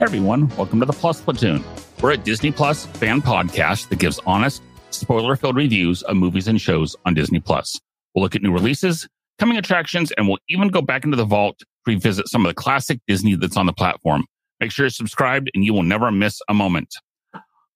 [0.00, 1.64] Everyone, welcome to the Plus Platoon.
[2.00, 6.94] We're a Disney Plus fan podcast that gives honest, spoiler-filled reviews of movies and shows
[7.04, 7.80] on Disney Plus.
[8.14, 9.08] We'll look at new releases,
[9.40, 12.54] coming attractions, and we'll even go back into the vault to revisit some of the
[12.54, 14.24] classic Disney that's on the platform.
[14.60, 16.94] Make sure you're subscribed and you will never miss a moment.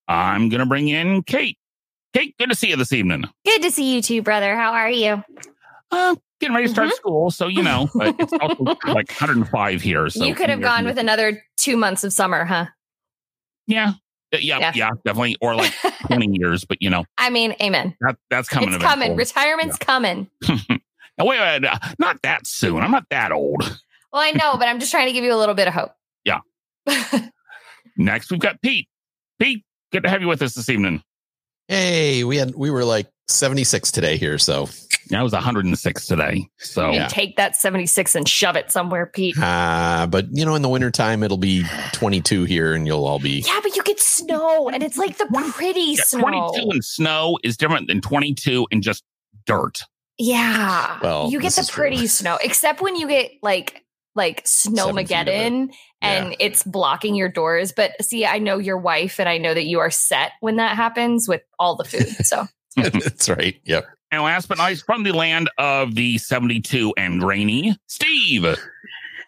[0.07, 1.59] I'm going to bring in Kate.
[2.15, 3.25] Kate, good to see you this evening.
[3.45, 4.55] Good to see you too, brother.
[4.55, 5.25] How are you?
[5.91, 6.93] Uh, getting ready to start Mhm.
[6.97, 10.11] school, so you know, it's also like 105 here.
[10.11, 12.67] So you could have gone with another two months of summer, huh?
[13.67, 13.93] yeah,
[14.35, 14.73] Uh, yeah, Yeah.
[14.75, 15.73] yeah, definitely, or like
[16.07, 16.65] 20 years.
[16.65, 17.97] But you know, I mean, amen.
[18.01, 18.75] that that's coming.
[18.75, 19.13] it's coming.
[19.13, 19.43] eventually.
[19.43, 20.29] Retirement's coming.
[21.19, 22.81] Now, wait, wait, uh, not that soon.
[22.81, 23.63] I'm not that old.
[24.15, 25.93] Well, I know, but I'm just trying to give you a little bit of hope.
[26.25, 26.39] Yeah.
[27.99, 28.89] Next, we've got Pete.
[29.39, 31.03] Pete, good to have you with us this evening.
[31.69, 34.69] Hey, we had we were like 76 today here, so
[35.11, 36.47] Yeah, it was 106 today.
[36.59, 37.09] So You Yeah.
[37.09, 39.37] take that 76 and shove it somewhere, Pete.
[39.39, 43.41] uh but you know in the wintertime it'll be 22 here and you'll all be
[43.47, 46.21] Yeah, but you get snow, and it's like the pretty yeah, snow.
[46.53, 49.03] 22 in snow is different than 22 and just
[49.47, 49.81] dirt.
[50.19, 50.99] Yeah.
[51.03, 51.83] Well, you get the is true.
[51.83, 53.83] pretty snow, except when you get like
[54.15, 55.09] like Seven feet it.
[55.09, 55.69] snowmageddon
[56.03, 57.73] and it's blocking your doors.
[57.73, 60.77] But see, I know your wife, and I know that you are set when that
[60.77, 62.09] happens with all the food.
[62.27, 63.59] So That's right.
[63.65, 63.85] Yep.
[64.13, 68.45] And last but not least, from the land of the 72 and rainy, Steve.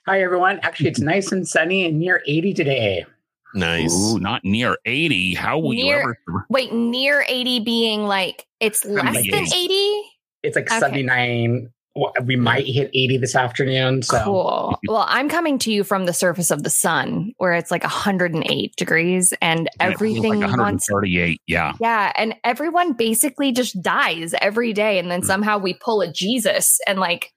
[0.06, 0.60] Hi, everyone.
[0.62, 3.06] Actually, it's nice and sunny and near 80 today.
[3.54, 3.94] Nice.
[3.94, 5.32] Ooh, not near 80.
[5.36, 6.46] How will you Near- ever?
[6.50, 10.02] wait, near eighty being like it's less than eighty.
[10.42, 10.80] It's like Okay.
[10.80, 11.70] 79.
[11.96, 14.02] Well, We might hit 80 this afternoon.
[14.02, 14.78] So Cool.
[14.88, 18.74] Well, I'm coming to you from the surface of the sun, where it's like 108
[18.76, 21.40] degrees, and and it feels everything like wants 138.
[21.46, 21.72] Yeah.
[21.80, 25.26] Yeah, and everyone basically just dies every day, and then Mm.
[25.26, 27.32] somehow we pull a Jesus and like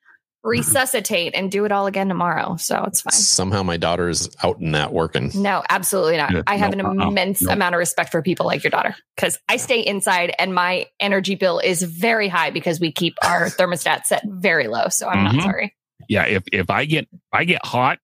[0.47, 2.55] resuscitate and do it all again tomorrow.
[2.57, 3.11] So it's fine.
[3.11, 5.31] Somehow my daughter is out in that working.
[5.35, 6.31] No, absolutely not.
[6.31, 7.51] Yeah, I have no, an immense no.
[7.53, 11.35] amount of respect for people like your daughter because I stay inside and my energy
[11.35, 14.87] bill is very high because we keep our thermostat set very low.
[14.89, 15.33] So I'm Mhm.
[15.35, 15.75] not sorry.
[16.09, 16.25] Yeah.
[16.25, 17.99] If, if I get, I get hot,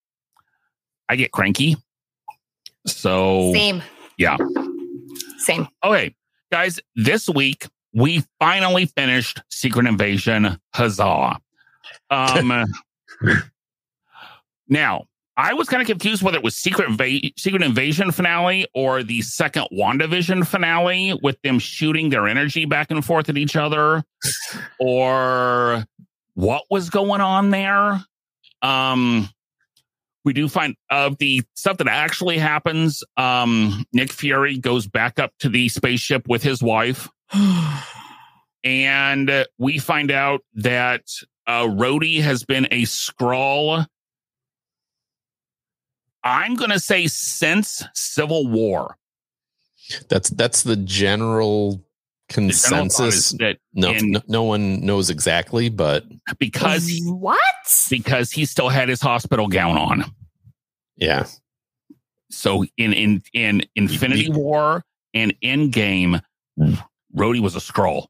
[1.10, 1.78] I get cranky.
[2.86, 3.82] So, Same.
[4.18, 4.38] yeah.
[5.38, 5.68] Same.
[5.84, 6.16] Okay,
[6.52, 10.60] guys, this week we finally finished Secret Invasion.
[10.74, 11.40] Huzzah.
[12.10, 12.66] Um,
[14.68, 15.06] now,
[15.36, 19.22] I was kind of confused whether it was Secret, Inva- Secret Invasion finale or the
[19.24, 24.04] second WandaVision finale with them shooting their energy back and forth at each other
[24.80, 25.86] or
[26.36, 28.04] what was going on there.
[28.62, 29.30] Um,
[30.24, 33.04] we do find of the stuff that actually happens.
[33.18, 37.10] Um, Nick Fury goes back up to the spaceship with his wife,
[38.64, 41.04] and uh, we find out that
[41.48, 43.86] uh, Rhodey has been a Skrull.
[46.24, 48.98] I'm going to say since Civil War.
[50.10, 51.82] That's that's the general The
[52.30, 52.50] general
[52.88, 53.32] consensus.
[53.40, 56.06] that No, in- no, no one knows exactly, but
[56.40, 57.38] because he, what?
[57.90, 60.06] because he still had his hospital gown on.
[60.96, 61.26] yeah.
[62.30, 64.84] So in in in Infinity War
[65.14, 66.20] and Endgame,
[67.16, 68.08] Rhodey was a Skrull.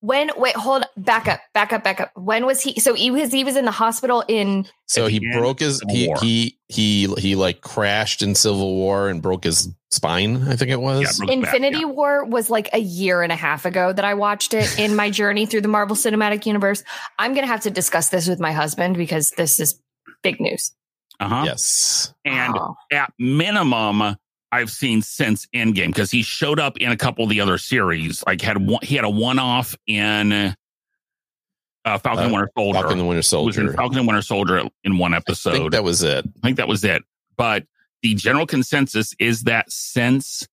[0.00, 2.12] When wait, hold back up, back up, back up.
[2.14, 2.78] When was he?
[2.78, 6.58] So he was he was in the hospital in So he broke his he, he
[6.68, 11.00] he he like crashed in Civil War and broke his spine, I think it was.
[11.00, 11.86] Yeah, broke his back, Infinity yeah.
[11.86, 15.10] War was like a year and a half ago that I watched it in my
[15.10, 16.84] journey through the Marvel Cinematic Universe.
[17.18, 19.80] I'm gonna have to discuss this with my husband because this is
[20.22, 20.72] big news.
[21.20, 21.42] Uh-huh.
[21.44, 22.14] Yes.
[22.24, 22.76] And Wow.
[22.92, 24.16] at minimum,
[24.50, 28.24] I've seen since Endgame because he showed up in a couple of the other series.
[28.26, 30.54] Like had one, he had a one off in uh,
[31.98, 32.78] Falcon and Uh, Winter Soldier.
[32.80, 33.72] Falcon the Winter He was in Soldier.
[33.74, 35.52] Falcon and Winter Soldier in one I episode.
[35.52, 36.24] think that was it.
[36.42, 37.02] I think that was it.
[37.36, 37.64] But
[38.02, 40.46] the general consensus is that since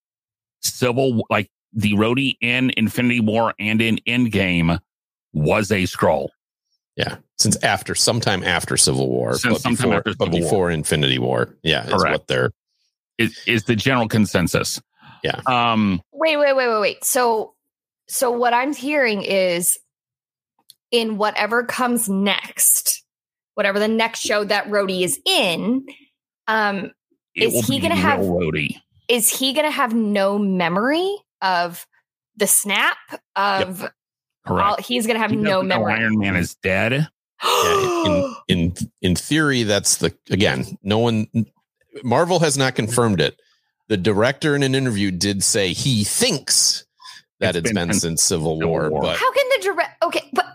[0.61, 4.79] Civil, like the Rhodey in Infinity War and in Endgame,
[5.33, 6.29] was a Skrull.
[6.95, 10.49] Yeah, since after sometime after Civil War, Since but sometime before, after but Civil War.
[10.49, 11.49] before Infinity War.
[11.61, 12.11] Yeah, is Correct.
[12.13, 12.51] what they're.
[13.17, 14.81] Is, is the general consensus?
[15.23, 15.39] Yeah.
[15.47, 16.01] Um.
[16.11, 17.03] Wait, wait, wait, wait, wait.
[17.05, 17.53] So,
[18.07, 19.77] so what I'm hearing is
[20.91, 23.03] in whatever comes next,
[23.55, 25.85] whatever the next show that Rhodey is in,
[26.47, 26.91] Um,
[27.33, 28.77] It Is will he gonna have- railroady.
[29.07, 31.85] is he going to have no memory of
[32.37, 32.97] the snap
[33.35, 33.89] of
[34.45, 34.67] Correct.
[34.67, 37.07] all, he's going to have He no doesn't memory Iron Man is dead.
[37.43, 40.77] Yeah, in in theory, that's the again.
[40.83, 41.27] No one,
[42.03, 43.39] Marvel has not confirmed it.
[43.87, 46.85] The director in an interview did say he thinks
[47.39, 49.01] that It's it's been been, since since Civil Civil War, War.
[49.01, 50.45] but how can the direct okay but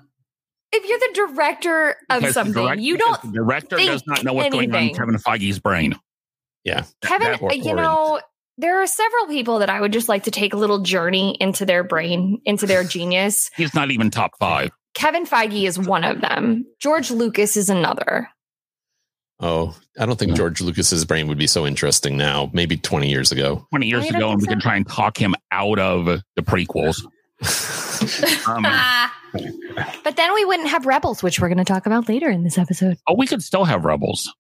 [0.73, 4.33] if you're the director of Because something direct- you don't The director does not know
[4.33, 4.95] what's going on in.
[4.95, 5.95] Kevin Feige's brain.
[6.65, 8.21] Yeah, Kevin that- or- you or- know
[8.59, 11.65] there are several people that i would just like to take a little journey into
[11.65, 14.71] their brain into their genius He's not even top five.
[14.95, 18.29] kevin feige is one of them george lucas is another
[19.41, 20.37] oh, I don't think Yeah.
[20.37, 22.51] George Lucas's brain would be so interesting now.
[22.53, 23.67] Maybe twenty years ago.
[23.71, 24.69] 20 years I ago, and we think could so.
[24.69, 26.97] try and talk him out of the prequels.
[28.47, 28.63] Um,
[30.05, 32.57] but then we wouldn't have rebels which we're going to talk about later in this
[32.59, 34.33] episode oh, we could still have rebels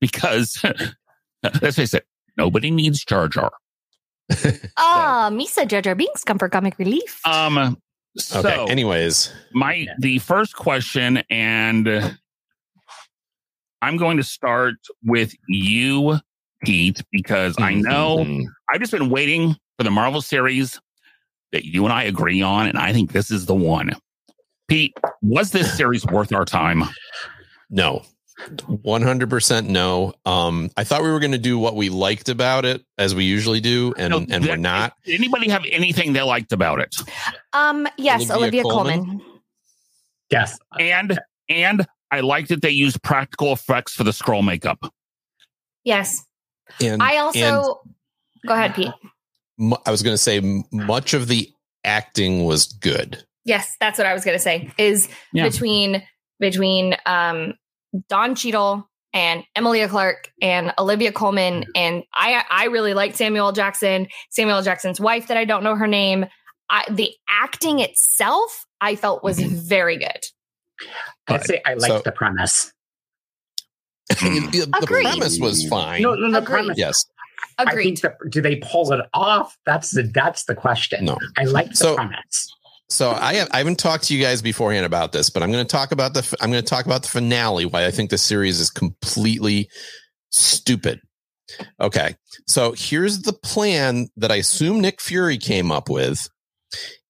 [0.00, 0.62] because
[1.60, 2.06] let's face it,
[2.36, 3.50] nobody needs Jar Jar.
[4.76, 7.76] ah misa jar jar binks come for comic relief Um,
[8.16, 8.70] so okay.
[8.70, 12.18] Anyways, my the first question, and
[13.82, 16.18] I'm going to start with you,
[16.64, 18.44] Pete, because I know Mhm.
[18.72, 20.80] I've just been waiting for the Marvel series
[21.50, 23.90] that you and I agree on, and I think this is the one.
[24.68, 26.84] Pete, was this series worth our time?
[27.68, 28.02] No.
[28.48, 30.14] 100% no.
[30.24, 33.24] Um, I thought we were going to do what we liked about it as we
[33.24, 34.94] usually do, and, No, and that- we're not.
[35.04, 36.94] Did anybody have anything they liked about it?
[37.52, 39.04] um yes Olivia olivia Colman?
[39.04, 39.20] coleman
[40.30, 40.58] Yes.
[40.80, 41.18] And
[41.50, 44.92] and I liked that they used practical effects for the Skrull makeup.
[45.84, 46.24] yes
[46.80, 47.80] And I also
[48.46, 48.92] go ahead, Pete.
[49.58, 51.50] mu- I was going to say m- much of the
[51.84, 53.24] acting was good.
[53.44, 54.70] Yes, that's what I was gonna say.
[54.78, 55.48] Is Yeah.
[55.48, 56.02] between
[56.38, 57.54] between um
[58.08, 64.06] Don Cheadle and Emilia Clarke and Olivia Colman and I I really like Samuel Jackson,
[64.30, 66.26] Samuel Jackson's wife that I don't know her name.
[66.70, 70.20] I, the acting itself I felt was very good.
[71.28, 72.72] I'd say I liked So- the premise.
[74.12, 74.50] Mm.
[74.52, 75.04] the the Agreed.
[75.04, 76.02] premise was fine.
[76.02, 76.46] No, no, the Agreed.
[76.52, 76.78] premise.
[76.78, 77.04] Yes.
[77.58, 77.84] I Agreed.
[77.84, 79.56] think that do they pull it off?
[79.64, 81.06] That's the that's the question.
[81.06, 81.18] No.
[81.38, 82.48] I like the So- premise.
[82.90, 85.64] So I have I haven't talked to you guys beforehand about this, but I'm going
[85.64, 87.64] to talk about the I'm going to talk about the finale.
[87.64, 89.70] Why I think the series is completely
[90.30, 91.00] stupid.
[91.80, 96.28] Okay, so here's the plan that I assume Nick Fury came up with: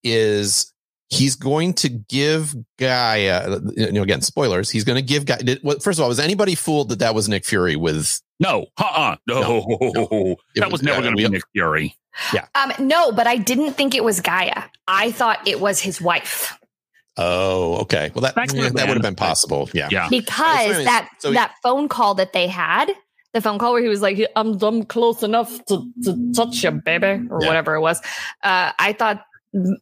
[0.05, 0.72] is
[1.13, 4.71] he's going to give Gaia, you know, again spoilers.
[4.71, 5.39] He's going to give Gaia.
[5.39, 8.21] Did, what, first of all, was anybody fooled that that was Nick Fury with?
[8.41, 11.95] No, uh-uh, no, It that was never uh, going to be Nick Fury.
[12.55, 14.65] Um, no, but I didn't think it was Gaia.
[14.89, 16.59] I thought it was his wife
[17.19, 18.11] Oh, okay.
[18.15, 19.03] Well, that That that would have been.
[19.03, 19.69] been possible.
[19.75, 19.89] Yeah.
[19.91, 22.91] Yeah, because So- that so- that phone call that they had,
[23.35, 26.71] the phone call where he was like, "I'm I'm close enough to to touch you,
[26.71, 27.49] baby," or Yeah.
[27.49, 28.01] whatever it was.
[28.43, 29.25] Uh, I thought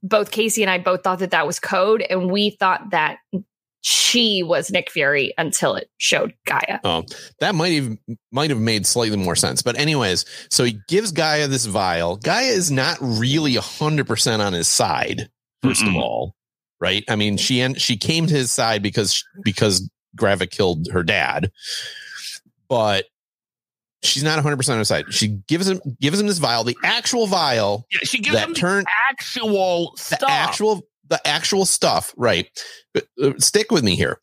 [0.02, 3.18] both Casey and I both thought that that was code, and we thought that
[3.82, 6.80] she was Nick Fury until it showed Gaia.
[6.84, 7.06] Um,
[7.38, 7.96] that might have
[8.30, 9.62] might have made slightly more sense.
[9.62, 12.16] But anyways, so he gives Gaia this vial.
[12.16, 15.28] Gaia is not really hundred percent on his side.
[15.64, 15.88] 1st Mm-mm.
[15.90, 16.34] of all,
[16.80, 17.04] right?
[17.08, 21.50] I mean, she and she came to his side because because Gravik killed her dad,
[22.68, 23.04] but
[24.02, 25.12] she's not hundred percent on his side.
[25.12, 28.86] She gives him gives him this vial, the actual vial yeah she gives him turned
[29.10, 30.30] actual the stuff.
[30.30, 32.48] actual the actual stuff right.
[32.94, 34.20] But uh, stick with me here.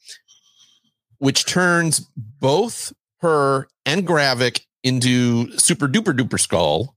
[1.20, 6.96] Which turns both her and gravik into super duper duper skull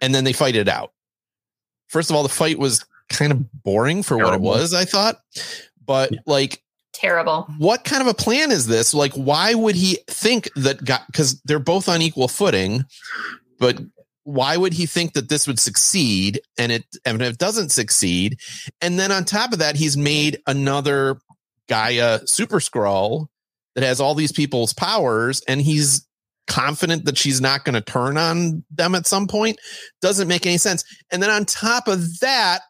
[0.00, 0.92] and then they fight it out.
[1.88, 5.18] First of all the fight was kind of boring for what it was i thought.
[5.86, 6.62] But like
[6.94, 7.46] Terrible.
[7.58, 8.94] what kind of a plan is this?
[8.94, 10.78] Like, why would he think that?
[11.06, 12.84] Because they're both on equal footing,
[13.58, 13.80] but
[14.22, 16.40] why would he think that this would succeed?
[16.56, 18.38] And it, and it doesn't succeed,
[18.80, 21.18] and then on top of that, he's made another
[21.68, 23.26] Gaia Super Skrull
[23.74, 26.06] that has all these people's powers, and he's
[26.46, 29.58] confident that she's not going to turn on them at some point.
[30.00, 30.84] Doesn't make any sense.
[31.10, 32.60] And then on top of that,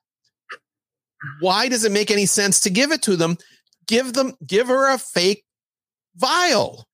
[1.41, 3.37] why does it make any sense to give it to them?
[3.87, 5.45] Give them, give her a fake
[6.17, 6.87] vial.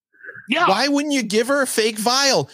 [0.48, 2.50] yeah, Why wouldn't you give her a fake vial?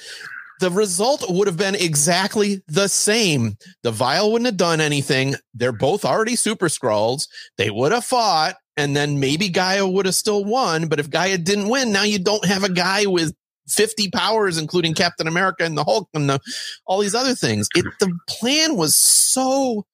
[0.61, 3.57] The result would have been exactly the same.
[3.83, 5.35] The vial wouldn't have done anything.
[5.53, 7.29] They're both already super Skrulls.
[7.59, 10.89] They would have fought, and then maybe Gaia would have still won.
[10.89, 13.35] But if Gaia didn't win, now you don't have a guy with
[13.69, 16.41] 50 powers, including Captain America and the Hulk and the,
[16.87, 17.69] all these other things.
[17.75, 19.85] It the plan was so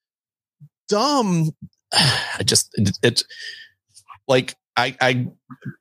[0.89, 1.51] dumb.
[1.93, 3.25] I just it, it
[4.29, 5.29] like I, I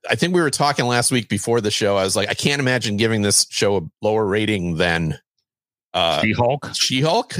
[0.09, 1.97] I think we were talking last week before the show.
[1.97, 5.19] I was like, I can't imagine giving this show a lower rating than
[5.93, 6.69] uh, She Hulk.
[6.73, 7.35] She Hulk.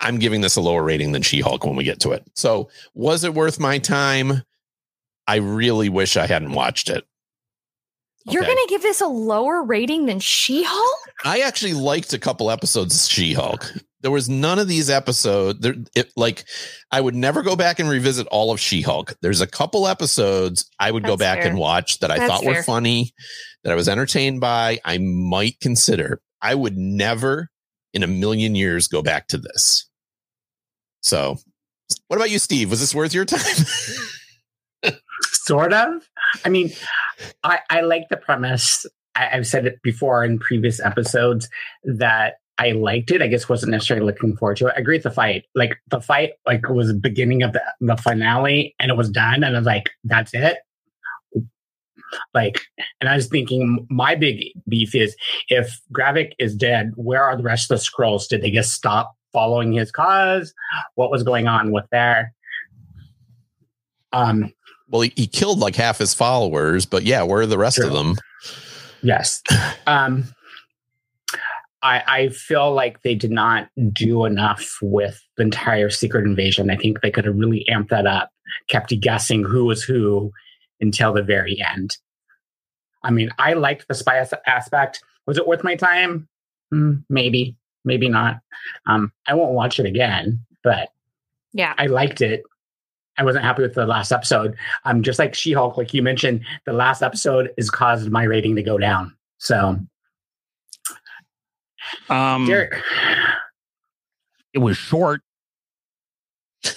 [0.00, 2.24] I'm giving this a lower rating than She Hulk when we get to it.
[2.34, 4.42] So, was it worth my time?
[5.26, 7.04] I really wish I hadn't watched it.
[8.30, 11.10] You're going to give this a lower rating than She Hulk?
[11.24, 13.72] I actually liked a couple episodes of She Hulk.
[14.00, 15.60] There was none of these episodes.
[15.60, 16.44] There, it, like,
[16.90, 19.14] I would never go back and revisit all of She Hulk.
[19.22, 21.48] There's a couple episodes I would go back fair.
[21.48, 23.12] and watch that I That's thought were funny,
[23.64, 24.78] that I was entertained by.
[24.84, 26.20] I might consider.
[26.40, 27.48] I would never
[27.92, 29.88] in a million years go back to this.
[31.00, 31.38] So,
[32.06, 32.70] what about you, Steve?
[32.70, 33.40] Was this worth your time?
[35.48, 36.08] sort of.
[36.44, 36.70] I mean,
[37.42, 38.86] I, I like the premise.
[39.14, 41.48] I, I've said it before in previous episodes
[41.84, 43.22] that I liked it.
[43.22, 44.74] I guess wasn't necessarily looking forward to it.
[44.76, 45.44] I agree with the fight.
[45.54, 49.44] Like the fight, like was the beginning of the, the finale, and it was done,
[49.44, 50.58] and I was like, "That's it."
[52.34, 52.62] Like,
[53.00, 55.14] and I was thinking, my big beef is
[55.48, 58.28] if Gravik is dead, where are the rest of the Skrulls?
[58.28, 60.54] Did they just stop following his cause?
[60.94, 62.32] What was going on with there?
[64.12, 64.52] Um,
[64.88, 67.92] well, he, he killed like half his followers, but yeah, where are the rest of
[67.92, 68.16] them?
[69.02, 69.42] Yes.
[69.86, 70.24] Um,
[71.82, 76.70] I, I feel like they did not do enough with the entire secret invasion.
[76.70, 78.30] I think they could have really amped that up,
[78.68, 80.32] kept you guessing who was who
[80.80, 81.96] until the very end.
[83.04, 85.00] I mean, I liked the spy as- aspect.
[85.26, 86.28] Was it worth my time?
[86.70, 88.40] Hmm, maybe, maybe not.
[88.86, 90.88] Um, I won't watch it again, but
[91.52, 91.74] Yeah.
[91.78, 92.42] I liked it.
[93.18, 94.56] I wasn't happy with the last episode.
[94.84, 98.54] Um, just like She Hulk, like you mentioned, the last episode has caused my rating
[98.56, 99.14] to go down.
[99.38, 99.78] So,
[102.08, 102.74] Um, Derek,
[104.54, 105.20] it was short.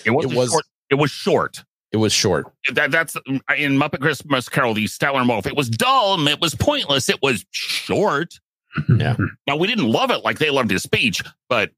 [0.06, 0.26] It was.
[0.26, 0.66] It was- Short.
[0.90, 1.64] It was short.
[1.94, 2.46] It was short.
[2.74, 4.74] That, that's in Muppet Christmas Carol.
[4.74, 5.46] The Stellar Wolf.
[5.46, 6.14] It was dull.
[6.20, 7.10] and It was pointless.
[7.10, 8.40] It was short.
[8.98, 9.18] Yeah.
[9.48, 11.72] Now we didn't love it like they loved his speech, but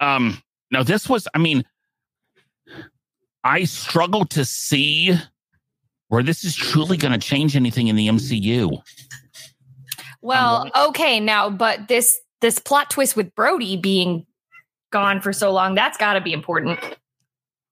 [0.00, 1.28] um, now this was.
[1.34, 1.62] I mean,
[3.44, 5.12] I struggle to see
[6.08, 8.80] where this is truly going to change anything in the MCU.
[10.22, 14.26] Well, okay, now, but this this plot twist with Rhodey being
[14.92, 16.78] gone for so long, that's got to be important.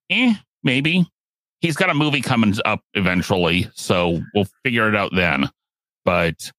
[0.08, 0.34] Eh,
[0.64, 1.04] maybe
[1.60, 5.50] he's got a movie coming up eventually, so we'll figure it out then.
[6.04, 6.50] But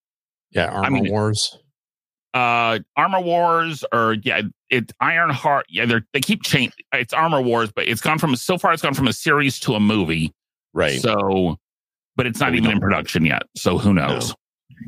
[0.51, 1.57] Yeah, Armor mean- Wars.
[2.33, 4.39] uh armor wars or yeah
[4.69, 8.57] it ironheart yeah they they keep changing it's armor wars but it's gone from so
[8.57, 10.31] far it's gone from a series to a movie
[10.73, 11.01] Right.
[11.01, 11.57] so
[12.15, 14.33] but it's not We even in production yet so who knows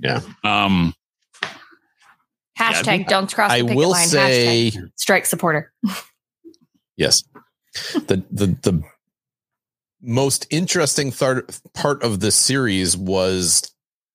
[0.02, 0.22] Yeah.
[0.46, 0.94] um
[2.60, 4.08] Hashtag think- don't cross the I picket will line.
[4.08, 5.74] say Hashtag strike supporter.
[6.98, 7.24] yes.
[7.94, 8.84] The the the
[10.02, 13.64] most interesting third part of the series was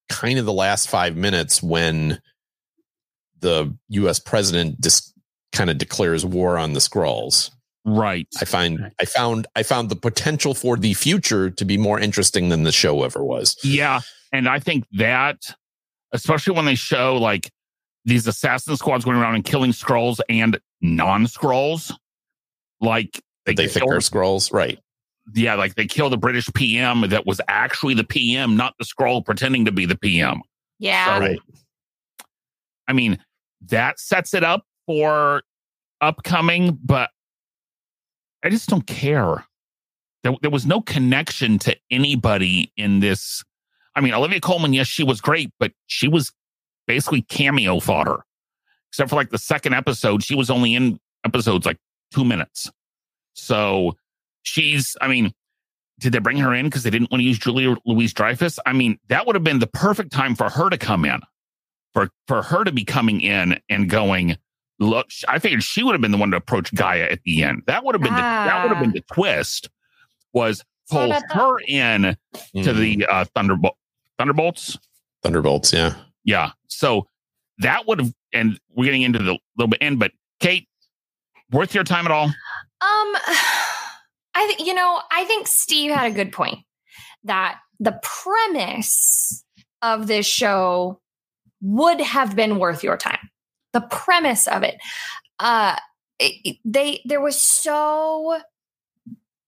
[0.09, 2.21] kind of the last five minutes when
[3.41, 4.19] the U.S.
[4.19, 5.15] president just
[5.53, 7.51] kind of declares war on the Skrulls.
[7.85, 11.99] right I find I found I found the potential for the future to be more
[11.99, 13.57] interesting than the show ever was.
[13.65, 14.01] yeah
[14.33, 15.39] and i think that
[16.13, 17.51] especially when they show like
[18.09, 21.93] these assassin squads going around and killing Skrulls and non-Skrulls
[22.81, 24.79] like They, they think kill- they're Skrulls, right?
[25.35, 29.23] yeah, like they kill the British PM that was actually the PM, not the Skrull
[29.25, 30.41] pretending to be the PM.
[30.79, 31.05] Yeah.
[31.19, 31.39] So, Right.
[32.89, 33.19] I mean,
[33.67, 35.43] that sets it up for
[36.01, 37.11] upcoming, but
[38.43, 39.45] I just don't care.
[40.25, 43.45] There, there was no connection to anybody in this.
[43.95, 46.33] I mean, Olivia Colman, yes, she was great, but she was
[46.89, 48.25] basically cameo fodder.
[48.91, 51.77] Except for like the second episode, she was only in episodes like
[52.13, 52.69] two minutes.
[53.35, 53.97] So
[54.43, 55.33] she's, I mean,
[56.01, 58.59] did they bring her in because they didn't want to use Julia Louise Dreyfus?
[58.67, 61.21] I mean, that would have been the perfect time for her to come in,
[61.93, 64.37] for for her to be coming in and going.
[64.81, 67.63] Look, I figured she would have been the one to approach Gaia at the end.
[67.67, 69.69] That would have been the, that would have been the twist.
[70.33, 72.17] Was Thought pull her in to
[72.55, 72.77] Mhm.
[72.77, 73.77] the uh, Thunderbolt
[74.19, 74.79] Thunderbolts.
[75.25, 75.95] Thunderbolts, yeah.
[76.29, 76.51] Yeah.
[76.67, 77.07] So
[77.57, 80.69] that would have, and we're getting into the little bit end, but Kate,
[81.51, 82.27] worth your time at all?
[82.27, 82.33] Um,
[84.35, 86.59] I th- you know I think Steve had a good point
[87.25, 89.43] that the premise
[89.81, 91.01] of this show
[91.63, 93.31] would have been worth your time.
[93.73, 94.77] The premise of it,
[95.39, 95.77] uh,
[96.19, 98.39] it- they there was so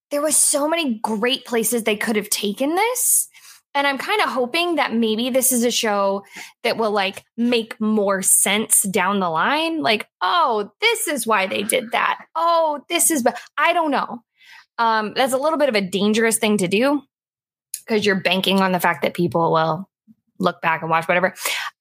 [0.09, 3.29] there was so many great places they could have taken this.
[3.73, 6.23] And I'm kind of hoping that maybe this is a show
[6.63, 9.81] that will like make more sense down the line.
[9.81, 12.25] Like, oh, this is why they did that.
[12.35, 14.23] Oh, this is, but I don't know.
[14.77, 17.01] Um, that's a little bit of a dangerous thing to do.
[17.85, 19.89] because you're banking on the fact that people will
[20.39, 21.33] look back and watch whatever.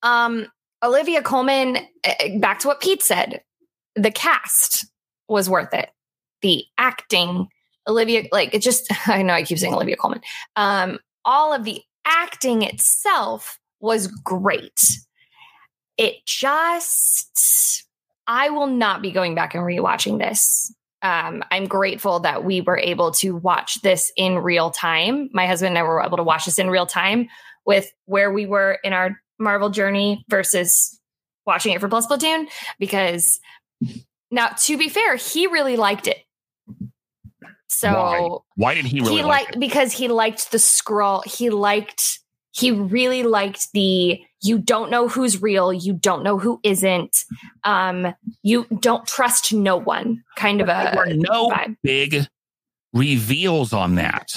[0.02, 0.46] Um,
[0.82, 3.42] Olivia Colman, eh, back to what Pete said,
[3.94, 4.86] the cast
[5.28, 5.90] was worth it.
[6.42, 7.48] The acting,
[7.86, 10.20] Olivia, like it just, I know I keep saying Olivia Colman.
[10.56, 14.80] Um, all of the acting itself was great.
[15.96, 17.84] It just,
[18.26, 20.74] I will not be going back and rewatching this.
[21.02, 25.30] Um, I'm grateful that we were able to watch this in real time.
[25.32, 27.28] My husband and I were able to watch this in real time
[27.64, 30.98] with where we were in our Marvel journey versus
[31.46, 32.48] watching it for Plus Platoon.
[32.78, 33.40] Because
[34.30, 36.18] now, to be fair, he really liked it.
[37.72, 38.28] So Why?
[38.56, 41.24] Why did he really he like liked because he liked the Skrull.
[41.24, 42.18] He liked
[42.52, 47.16] he really liked the you don't know who's real, you don't know who isn't.
[47.64, 48.12] Um,
[48.42, 51.76] you don't trust no one kind of There were a no vibe.
[51.82, 52.26] big
[52.92, 54.36] reveals on that.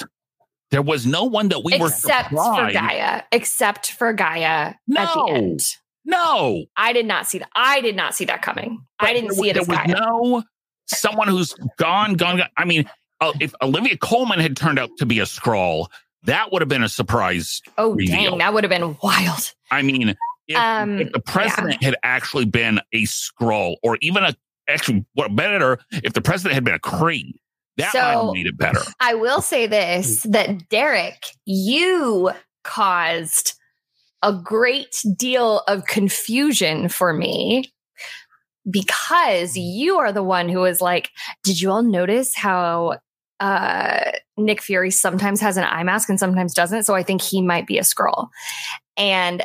[0.70, 2.70] There was no one that we were except for.
[2.70, 3.22] Gaia.
[3.32, 5.04] Except for Gaia at No.
[5.26, 5.60] the end.
[6.04, 7.48] No, I did not see that.
[7.56, 8.84] I did not see that coming.
[9.00, 9.88] I didn't there, see it there as was Gaia.
[9.88, 10.42] no
[10.86, 12.48] someone who's gone, gone, gone.
[12.58, 12.88] I mean,
[13.40, 15.86] if Olivia Colman had turned out to be a Skrull,
[16.24, 17.60] that would have been a surprise.
[17.78, 18.30] oh reveal.
[18.32, 19.52] dang, that would have been wild.
[19.70, 20.14] I mean,
[20.48, 24.34] if, Um, if the president had actually been a Skrull, or even a
[24.68, 27.32] actually what better if the president had been a Kree,
[27.76, 28.80] that So- might have made it better.
[29.00, 32.30] I will say this that Derek, you
[32.62, 33.54] caused
[34.22, 37.70] a great deal of confusion for me
[38.70, 41.10] because you are the one who was like,
[41.42, 42.98] Did you all notice how
[43.40, 46.84] uh, Nick Fury sometimes has an eye mask and sometimes doesn't?
[46.84, 48.28] So I think he might be a Skrull.
[48.96, 49.42] And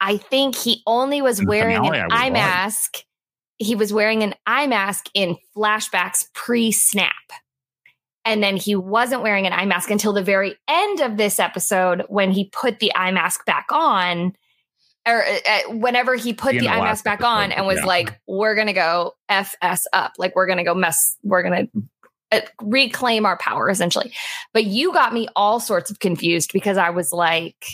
[0.00, 2.32] I think he only was wearing an eye right.
[2.32, 2.98] mask.
[3.58, 7.14] He was wearing an eye mask in flashbacks pre snap.
[8.24, 12.04] And then he wasn't wearing an eye mask until the very end of this episode
[12.08, 14.34] when he put the eye mask back on.
[15.06, 17.86] Or uh, whenever he put the the eye mask back episode, on and was yeah.
[17.86, 20.12] like, we're going to go FS up.
[20.18, 21.80] Like, we're going to go mess, we're going to uh,
[22.62, 24.12] reclaim our power essentially.
[24.52, 27.64] But you got me all sorts of confused because I was like,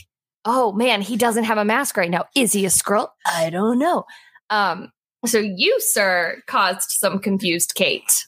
[0.44, 2.24] oh man, he doesn't have a mask right now.
[2.36, 3.08] Is he a Skrull?
[3.26, 4.04] I don't know.
[4.50, 4.92] Um,
[5.26, 8.26] so you, sir, caused some confused Kate.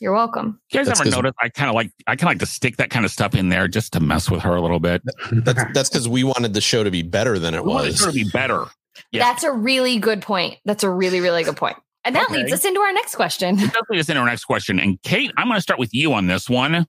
[0.00, 0.60] You're welcome.
[0.72, 1.32] You guys That's ever 'cause- notice?
[1.40, 3.48] I kind of like I kind of like to stick that kind of stuff in
[3.50, 5.00] there just to mess with her a little bit.
[5.30, 8.04] That's that's because we wanted the show to be better than it We was.
[8.04, 8.64] to be better.
[9.12, 9.20] Yeah.
[9.24, 10.58] That's a really good point.
[10.64, 11.76] That's a really, really good point.
[12.04, 12.38] And that Okay.
[12.38, 13.58] leads us into our next question.
[13.58, 14.80] It does lead us into our next question.
[14.80, 16.86] And Kate, I'm going to start with you on this one.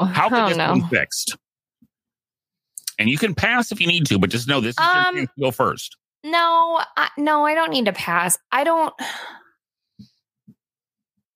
[0.00, 0.74] How could oh, this no.
[0.74, 1.36] be fixed?
[2.98, 5.14] And you can pass if you need to, but just know this is your Um,
[5.14, 5.96] to go first.
[6.24, 8.38] No, I, no, I don't need to pass.
[8.50, 8.94] I don't.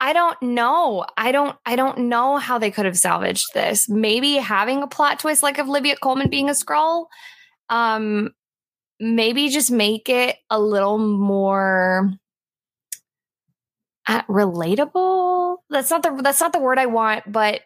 [0.01, 1.07] I don't know.
[1.17, 1.57] I don't.
[1.65, 3.89] I don't know how they could have salvaged this.
[3.89, 7.07] Maybe having a plot twist like of Olivia Colman being a Skrull.
[7.69, 8.31] Um,
[9.01, 12.13] maybe just make it a little more
[14.07, 15.59] uh, relatable.
[15.71, 16.21] That's not the.
[16.23, 17.31] That's not the word I want.
[17.31, 17.63] But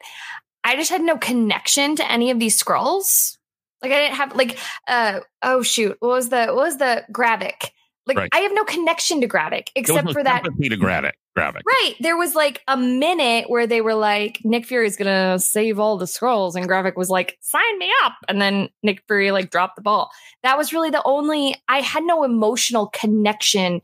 [0.65, 3.37] I just had no connection to any of these Skrulls.
[3.83, 7.71] Like I didn't have like uh oh shoot what was the what was the Gravik
[8.07, 8.29] like Right.
[8.33, 11.63] I have no connection to Gravik was except no for that to grab it.
[11.67, 15.97] Right there was like a minute where they were like Nick Fury's gonna save all
[15.97, 19.77] the Skrulls and Gravik was like sign me up and then Nick Fury like dropped
[19.77, 20.11] the ball
[20.43, 23.81] that was really the only I had no emotional connection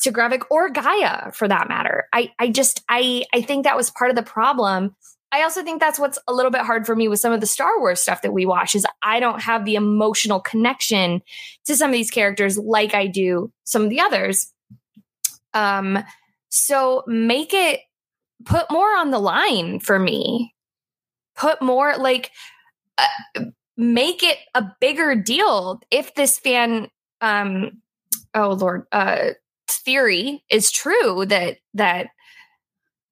[0.00, 3.90] to Gravik or Gaia for that matter I I just I I think that was
[3.90, 4.94] part of the problem
[5.30, 7.46] I also think that's what's a little bit hard for me with some of the
[7.46, 11.20] Star Wars stuff that we watch is I don't have the emotional connection
[11.66, 14.52] to some of these characters like I do some of the others.
[15.52, 16.02] Um
[16.48, 17.80] so make it
[18.44, 20.54] put more on the line for me.
[21.36, 22.30] Put more like
[22.96, 23.42] uh,
[23.76, 26.88] make it a bigger deal if this fan
[27.20, 27.82] um
[28.34, 29.30] oh lord uh
[29.88, 32.08] theory is true that that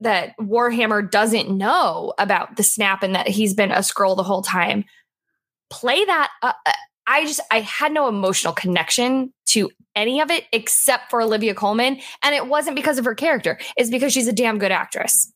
[0.00, 4.42] that Warhammer doesn't know about the snap and that he's been a Skrull the whole
[4.42, 4.84] time.
[5.70, 6.30] Play that.
[6.42, 6.72] Uh, uh,
[7.06, 11.98] I just I had no emotional connection to any of it except for Olivia Colman
[12.22, 13.58] and it wasn't because of her character.
[13.78, 15.32] It's because she's a damn good actress.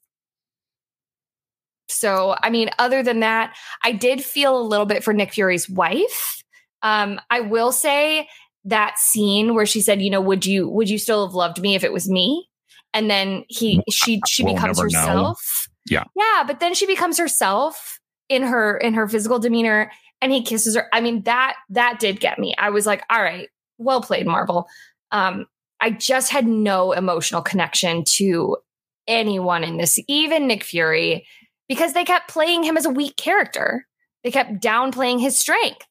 [1.89, 5.71] So I mean, other than that, I did feel a little bit for Nick Fury's
[5.71, 6.43] wife.
[6.83, 8.29] Um, I will say
[8.65, 11.75] that scene where she said, "You know, would you would you still have loved me
[11.75, 12.49] if it was me?"
[12.93, 14.99] And then he she she We'll becomes never know.
[14.99, 15.69] herself.
[15.89, 16.05] Yeah.
[16.17, 20.77] yeah, but then she becomes herself in her in her physical demeanor, and he kisses
[20.77, 20.89] her.
[20.93, 22.55] I mean that that did get me.
[22.59, 24.67] I was like, "All right, well played, Marvel."
[25.13, 25.47] Um,
[25.81, 28.57] I just had no emotional connection to
[29.09, 31.27] anyone in this, even Nick Fury,
[31.69, 33.87] because they kept playing him as a weak character.
[34.23, 35.87] They kept downplaying his strength.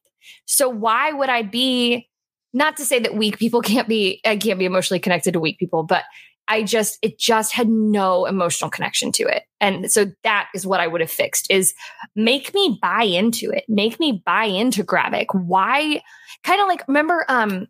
[0.46, 2.08] So why would I be
[2.52, 5.58] not to say that weak people can't be I can't be emotionally connected to weak
[5.58, 6.04] people, but
[6.48, 9.44] I just it just had no emotional connection to it.
[9.60, 11.74] And so that is what I would have fixed is
[12.16, 13.64] make me buy into it.
[13.68, 15.26] Make me buy into Gravik.
[15.32, 16.02] Why
[16.42, 17.68] kind of like remember um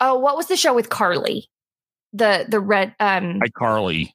[0.00, 1.48] oh what was the show with Carly?
[2.12, 4.14] The the red um Hi, Carly.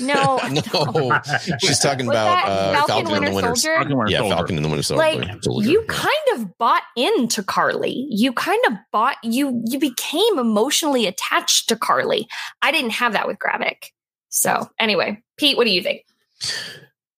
[0.00, 1.20] No no,
[1.60, 3.74] she's talking Was about uh, Falcon Falcon, and Winter the Winter Soldier?
[3.76, 4.34] Falcon Winter Yeah, Soldier.
[4.36, 4.98] Falcon and the Winter Soldier.
[4.98, 5.94] like Soldier, you yeah.
[5.94, 8.06] kind of bought into Carly.
[8.10, 12.28] You kind of bought you you became emotionally attached to Carly.
[12.62, 13.92] I didn't have that with Gravik.
[14.28, 16.02] So anyway, Pete, what do you think?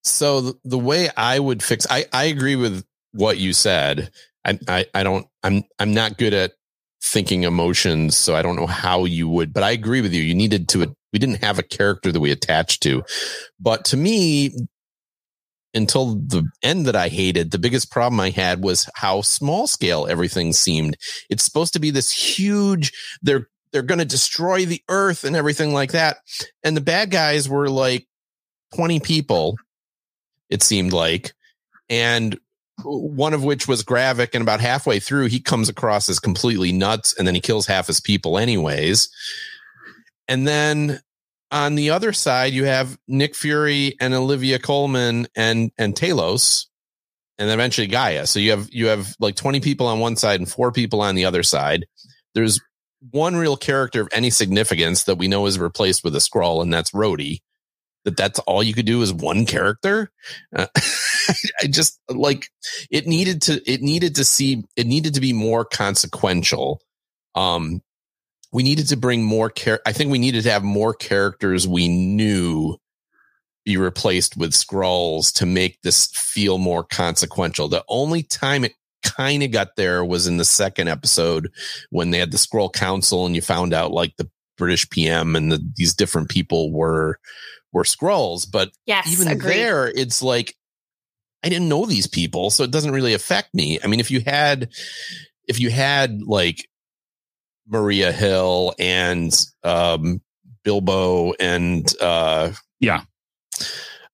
[0.03, 4.11] So the, the way I would fix, I, I agree with what you said.
[4.43, 6.53] I, I, I don't, I'm, I'm not good at
[7.01, 8.17] thinking emotions.
[8.17, 10.21] So I don't know how you would, but I agree with you.
[10.21, 13.03] You needed to, we didn't have a character that we attached to,
[13.59, 14.51] but to me,
[15.75, 20.05] until the end that I hated, the biggest problem I had was how small scale
[20.07, 20.97] everything seemed.
[21.29, 22.91] It's supposed to be this huge,
[23.23, 26.17] they're, they're going to destroy the earth and everything like that.
[26.63, 28.07] And the bad guys were like
[28.75, 29.55] 20 people
[30.53, 31.33] it seemed like.
[31.89, 32.39] And
[32.83, 34.29] one of which was Gravik.
[34.33, 37.87] And about halfway through, he comes across as completely nuts and then he kills half
[37.87, 39.09] his people, anyways.
[40.27, 40.99] And then
[41.51, 46.65] on the other side, you have Nick Fury and Olivia Colman and, and Talos
[47.37, 48.25] and eventually Gaia.
[48.25, 51.15] So you have, you have like 20 people on one side and four people on
[51.15, 51.85] the other side.
[52.33, 52.59] There's
[53.11, 56.73] one real character of any significance that we know is replaced with a Skrull, and
[56.73, 57.39] that's Rhodey
[58.05, 60.11] that that's all you could do is one character.
[60.55, 60.67] Uh,
[61.61, 62.49] I just like
[62.89, 66.81] it needed to, it needed to see, it needed to be more consequential.
[67.35, 67.81] Um,
[68.53, 69.81] we needed to bring more care.
[69.85, 72.77] I think we needed to have more characters we knew
[73.65, 77.67] be replaced with Skrulls to make this feel more consequential.
[77.67, 81.51] The only time it kind of got there was in the second episode
[81.89, 85.51] when they had the Skrull council and you found out like the British PM and
[85.51, 87.19] the, these different people were
[87.71, 88.45] were Skrulls.
[88.49, 89.55] But Yes, even agreed.
[89.55, 90.55] there, it's like
[91.43, 93.79] I didn't know these people, so it doesn't really affect me.
[93.83, 94.69] I mean, if you had
[95.47, 96.67] if you had like
[97.67, 100.21] Maria Hill and um
[100.63, 103.03] Bilbo and uh Yeah.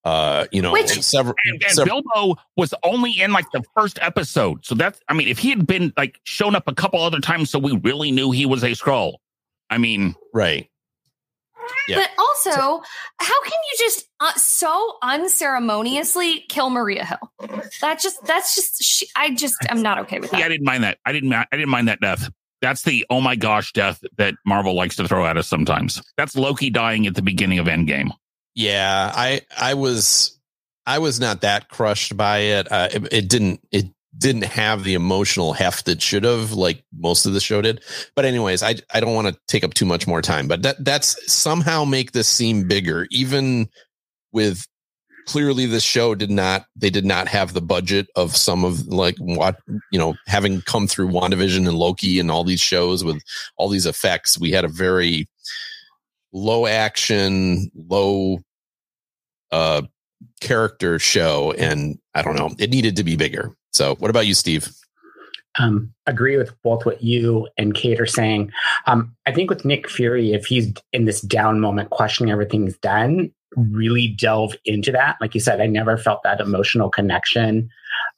[0.03, 3.99] uh you know Which- several, And, and several Bilbo was only in like the first
[4.01, 4.65] episode.
[4.65, 7.49] So that's, I mean, if he had been like shown up a couple other times
[7.49, 9.15] so we really knew he was a Skrull,
[9.69, 10.67] I mean, right
[11.87, 11.97] Yeah.
[11.97, 12.81] But also,
[13.19, 17.59] how can you just uh, so unceremoniously kill Maria Hill?
[17.81, 20.83] That just that's just she, I just I'm not okay with yeah, I didn't mind
[20.83, 20.97] that.
[21.05, 22.29] I didn't, I didn't mind that death.
[22.61, 26.01] That's the oh my gosh death that Marvel likes to throw at us sometimes.
[26.17, 28.11] That's Loki dying at the beginning of Endgame.
[28.55, 30.39] Yeah, I I was
[30.85, 32.71] I was not that crushed by it.
[32.71, 33.85] Uh, it, it didn't it
[34.17, 37.81] didn't have the emotional heft it should have, like most of the show did.
[38.15, 40.47] But anyways, I I don't want to take up too much more time.
[40.47, 43.69] But that that's somehow make this seem bigger, even
[44.31, 44.67] with
[45.29, 49.15] clearly this show did not they did not have the budget of some of like
[49.19, 49.59] what
[49.91, 53.21] you know having come through WandaVision and Loki and all these shows with
[53.55, 54.39] all these effects.
[54.39, 55.27] We had a very
[56.33, 58.39] low action, low
[59.51, 59.83] uh
[60.41, 63.55] character show and I don't know, it needed to be bigger.
[63.71, 64.67] So, what about you, Steve?
[65.59, 68.51] um, agree with both what you and Kate are saying.
[68.87, 73.31] Um, I think with Nick Fury, if he's in this down moment, questioning everything's done,
[73.71, 75.17] really delve into that.
[75.21, 77.69] Like you said, I never felt that emotional connection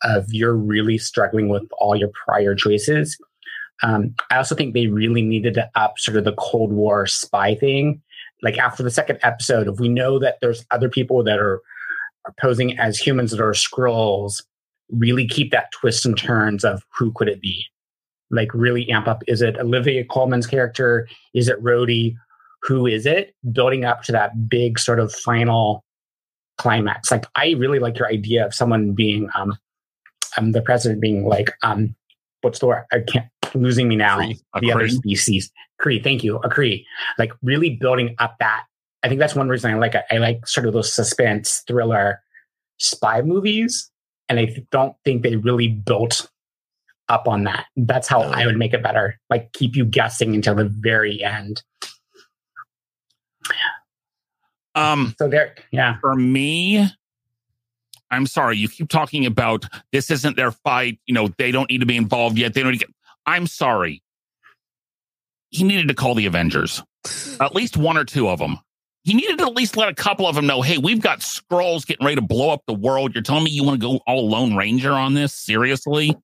[0.04, 3.18] of you're really struggling with all your prior choices.
[3.84, 7.56] Um, I also think they really needed to up sort of the Cold War spy
[7.56, 8.02] thing.
[8.44, 11.62] Like after the second episode, if we know that there's other people that are,
[12.26, 14.44] are posing as humans that are Skrulls,
[14.90, 17.66] really keep that twists and turns of who could it be
[18.30, 22.16] like really amp up is it olivia colman's character is it Rhodey?
[22.64, 25.84] Who is it building up to that big sort of final
[26.58, 29.58] climax like i really like your idea of someone being um
[30.38, 31.96] um the president being like um
[32.42, 34.20] what's the word i can't losing me now
[34.60, 36.86] the other species Kree, thank you a Kree.
[37.18, 38.66] like really building up that
[39.02, 42.22] i think that's one reason i like it i like sort of those suspense thriller
[42.78, 43.92] spy movies
[44.32, 46.30] and I don't think they really built
[47.10, 47.66] up on that.
[47.76, 48.22] That's how.
[48.22, 49.20] I would make it better.
[49.30, 51.62] Like keep you guessing until the very end.
[54.76, 55.98] Um, So there, yeah.
[56.00, 56.88] for me,
[58.10, 61.00] I'm sorry, you keep talking about this isn't their fight.
[61.06, 62.54] You know, they don't need to be involved yet.
[62.54, 62.96] They don't need to get.
[63.26, 64.02] I'm sorry.
[65.50, 66.82] He needed to call the Avengers,
[67.42, 68.58] at least one or two of them.
[69.04, 71.86] he needed to at least let a couple of them know, hey, we've got Skrulls
[71.86, 73.14] getting ready to blow up the world.
[73.14, 75.34] You're telling me you want to go all Lone Ranger on this?
[75.34, 76.16] Seriously?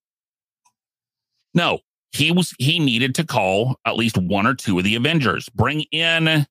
[1.54, 1.80] No,
[2.12, 5.50] he was he needed to call at least one or two of the Avengers.
[5.50, 6.46] Bring in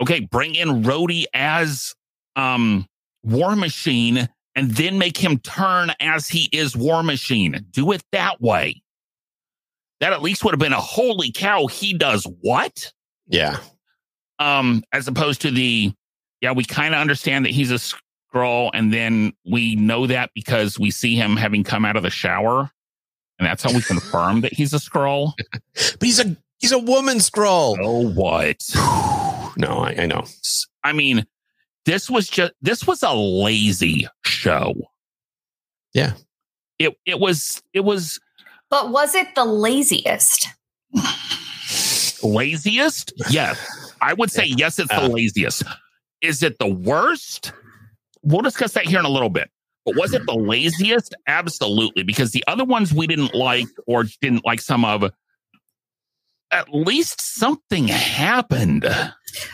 [0.00, 1.94] okay, bring in Rhodey as
[2.36, 2.86] um
[3.22, 7.66] War Machine and then make him turn as he is War Machine.
[7.70, 8.82] Do it that way.
[10.00, 12.92] That at least would have been a holy cow, he does what?
[13.26, 13.58] Yeah.
[14.38, 15.92] Um, as opposed to the
[16.40, 17.78] yeah, we kind of understand that he's a
[18.34, 22.10] Skrull, and then we know that because we see him having come out of the
[22.10, 22.70] shower,
[23.38, 25.32] and that's how we confirm that he's a Skrull.
[25.98, 27.78] But he's a he's a woman Skrull.
[27.80, 28.62] Oh, what?
[29.56, 30.24] No, I, I know.
[30.84, 31.26] I mean,
[31.84, 34.74] this was just this was a lazy show.
[35.94, 36.12] Yeah.
[36.78, 38.20] It it was it was
[38.70, 40.48] But was it the laziest?
[42.22, 43.12] laziest?
[43.30, 43.58] Yes.
[44.00, 45.08] I would say yes, it's the Uh.
[45.08, 45.62] laziest.
[46.20, 47.52] Is it the worst?
[48.22, 49.50] We'll discuss that here in a little bit.
[49.84, 51.14] But was it the laziest?
[51.28, 52.02] Absolutely.
[52.02, 55.04] Because the other ones we didn't like or didn't like some of,
[56.50, 58.84] at least something happened.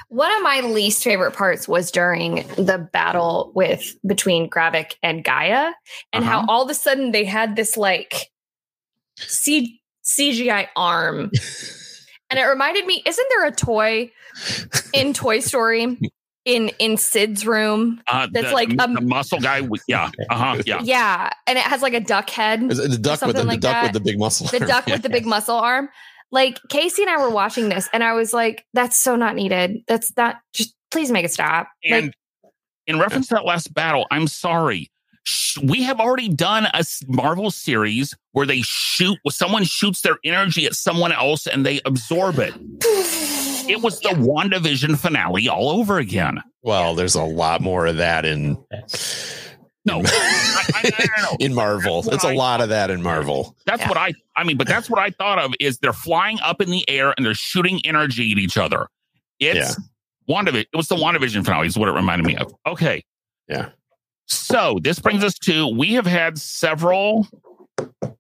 [0.09, 5.73] One of my least favorite parts was during the battle with between Gravik and Gaia,
[6.13, 6.47] and how Uh-huh.
[6.49, 8.31] all of a sudden they had this like
[9.19, 11.31] C- CGI arm.
[12.31, 14.11] and it reminded me, isn't there a toy
[14.93, 15.99] in Toy Story
[16.45, 18.01] in in Sid's room?
[18.09, 19.61] Uh, That's the, like, the um, muscle guy.
[19.61, 20.11] with- Yeah.
[20.31, 20.63] Uh huh.
[20.67, 20.81] Yeah.
[20.83, 22.61] Yeah, and it has like a duck head.
[22.69, 23.83] The duck with the, something the duck that.
[23.85, 24.47] with the big muscle.
[24.49, 24.69] the arm?
[24.69, 24.95] duck Yeah.
[24.95, 25.89] with the big muscle arm.
[26.33, 29.83] Like Casey and I were watching this, and I was like, "That's so not needed.
[29.87, 30.75] That's not just.
[30.91, 32.15] Please make it stop." And like,
[32.87, 34.91] in reference to that last battle, I'm sorry.
[35.63, 40.75] We have already done a Marvel series where they shoot, someone shoots their energy at
[40.75, 42.53] someone else and they absorb it.
[43.69, 46.43] It was the WandaVision finale all over again.
[46.63, 48.57] Well, there's a lot more of that in
[49.85, 51.37] No, I, I, I, I know.
[51.41, 52.03] in Marvel.
[52.03, 53.57] That's It's what a I- lot of that in Marvel.
[53.67, 53.89] That's Yeah.
[53.89, 56.71] what I, I mean, but that's what I thought of is they're flying up in
[56.71, 58.87] the air and they're shooting energy at each other.
[59.41, 59.77] It's
[60.29, 60.67] WandaVision.
[60.73, 62.55] It was the WandaVision finale is what it reminded me of.
[62.67, 63.03] Okay.
[63.49, 63.71] Yeah.
[64.27, 67.27] So this brings us to we have had several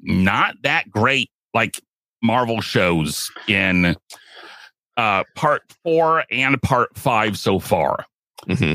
[0.00, 1.80] not that great like
[2.22, 3.96] Marvel shows in
[4.96, 8.04] uh part four and part five so far.
[8.48, 8.74] hmm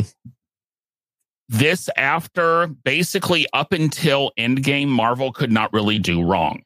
[1.49, 6.61] This after basically up until Endgame, Marvel could not really do wrong.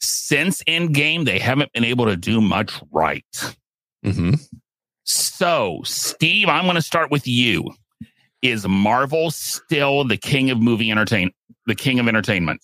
[0.00, 3.54] Since Endgame, they haven't been able to do much right.
[4.02, 4.34] hmm
[5.04, 7.74] So, Steve, I'm going to start with you.
[8.40, 11.30] Is Marvel still the king of movie entertain,
[11.66, 12.62] the king of entertainment?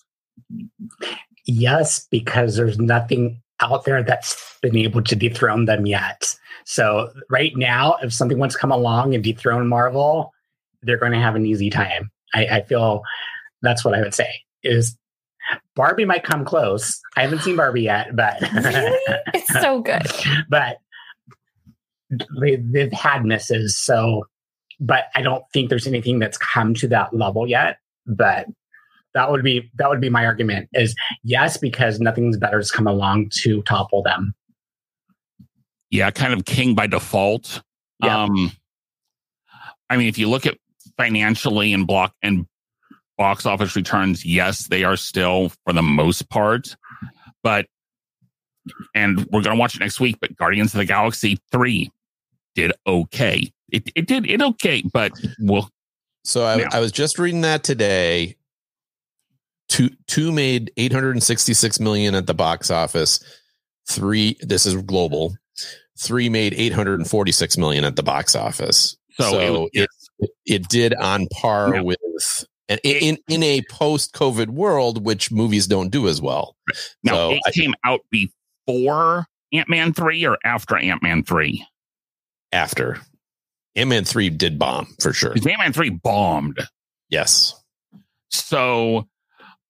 [1.45, 6.35] Yes, because there's nothing out there that's been able to dethrone them yet.
[6.65, 10.33] So right now, if something wants to come along and dethrone Marvel,
[10.87, 12.09] they're going to have an easy time.
[12.33, 13.03] I, I feel
[13.61, 14.29] that's what I would say.
[14.63, 14.97] Is
[15.75, 16.99] Barbie might come close.
[17.15, 18.97] I haven't seen Barbie yet, but really,
[19.33, 20.01] it's so good.
[20.49, 20.77] but
[22.41, 23.77] they, they've had misses.
[23.77, 24.23] So,
[24.79, 27.77] but I don't think there's anything that's come to that level yet.
[28.05, 28.47] But
[29.13, 30.69] that would be that would be my argument.
[30.73, 34.33] Is yes, because nothing's better has come along to topple them.
[35.89, 37.61] Yeah, kind of king by default.
[38.03, 38.23] Yeah.
[38.23, 38.51] Um,
[39.89, 40.57] I mean, if you look at
[40.97, 42.45] financially and block and
[43.17, 46.75] box office returns, yes, they are still for the most part.
[47.43, 47.67] But
[48.93, 50.17] and we're gonna watch it next week.
[50.19, 51.91] But Guardians of the Galaxy three
[52.55, 53.51] did okay.
[53.69, 55.69] It it did it okay, but we'll
[56.23, 56.65] So I.
[56.71, 58.35] I was just reading that today.
[59.69, 63.19] Two two made 866 million at the box office.
[63.89, 65.35] Three, this is global.
[65.99, 68.97] Three made 846 million at the box office.
[69.11, 69.89] so, So, it, it,
[70.45, 71.81] it did on par Yeah.
[71.81, 71.97] with
[72.69, 76.55] and in in a post COVID world, which movies don't do as well.
[77.03, 81.65] now so it I- came out before Ant Man three or after Ant Man three.
[82.51, 82.99] After
[83.75, 85.31] Ant Man three did bomb for sure.
[85.33, 86.59] Ant Man three bombed.
[87.09, 87.53] Yes.
[88.29, 89.07] So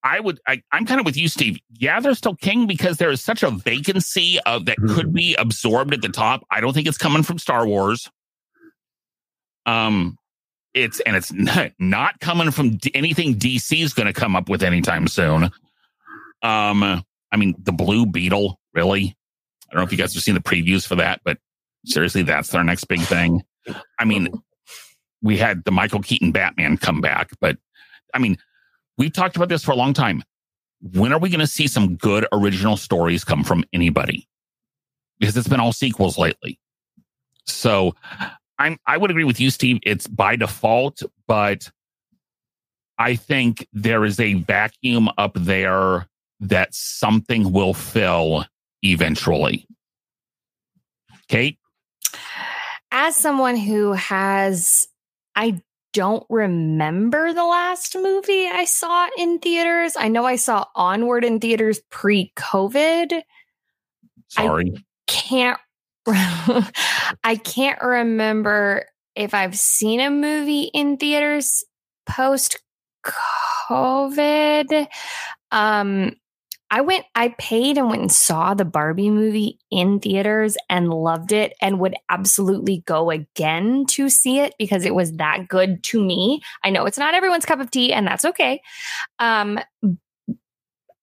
[0.04, 1.60] I would I, I'm kind of with you, Steve.
[1.78, 5.94] Yeah, they're still king because there is such a vacancy of that could be absorbed
[5.94, 6.44] at the top.
[6.50, 8.10] I don't think it's coming from Star Wars.
[9.66, 10.18] Um
[10.84, 11.32] it's and it's
[11.80, 15.52] not, coming from anything DC is going to come up with anytime soon.
[16.44, 19.16] Um I mean the Blue Beetle, really?
[19.70, 21.38] I don't know if you guys have seen the previews for that, but
[21.86, 23.44] seriously, that's their next big thing.
[24.00, 24.30] I mean,
[25.22, 27.58] we had the Michael Keaton Batman come back, but
[28.14, 28.38] I mean,
[28.98, 30.24] we've talked about this for a long time.
[30.82, 34.28] When are we going to see some good original stories come from anybody?
[35.20, 36.60] Because it's been all sequels lately.
[37.46, 37.96] So
[38.60, 39.80] I'm I would agree with you, Steve.
[39.84, 41.70] It's by default, but
[42.98, 46.08] I think there is a vacuum up there
[46.40, 48.46] that something will fill
[48.82, 49.68] eventually.
[51.28, 51.58] Kate?
[52.92, 54.88] As someone who has,
[55.36, 55.62] I
[55.94, 59.94] don't remember the last movie I saw in theaters.
[59.98, 63.22] I know I saw Onward in theaters pre COVID.
[64.30, 64.74] Sorry.
[64.76, 65.60] I can't
[67.24, 71.64] I can't remember if I've seen a movie in theaters
[72.08, 72.62] post
[73.06, 74.88] COVID.
[75.52, 76.16] Um,
[76.70, 81.32] I went, I paid and went and saw the Barbie movie in theaters and loved
[81.32, 86.04] it and would absolutely go again to see it because it was that good to
[86.04, 86.42] me.
[86.64, 88.62] I know it's not everyone's cup of tea and that's okay.
[89.20, 89.60] Um,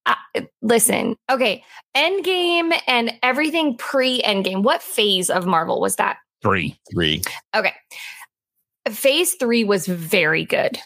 [0.07, 0.15] uh,
[0.63, 1.65] listen, okay,
[1.97, 4.63] Endgame and everything pre Endgame.
[4.63, 6.19] What phase of Marvel was that?
[6.43, 6.79] Three.
[6.93, 7.23] Three.
[7.55, 7.73] Okay.
[8.89, 10.79] Phase three was very good.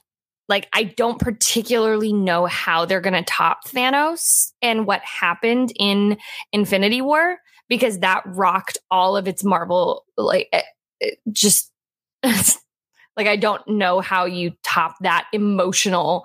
[0.49, 6.17] Like, I don't particularly know how they're going to top Thanos and what happened in
[6.53, 10.65] Infinity War because that rocked all of its Marvel, like, it,
[11.01, 11.71] it just
[12.23, 16.25] like, I don't know how you top that emotional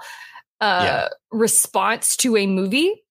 [0.63, 1.09] uh, yeah.
[1.31, 3.03] response to a movie.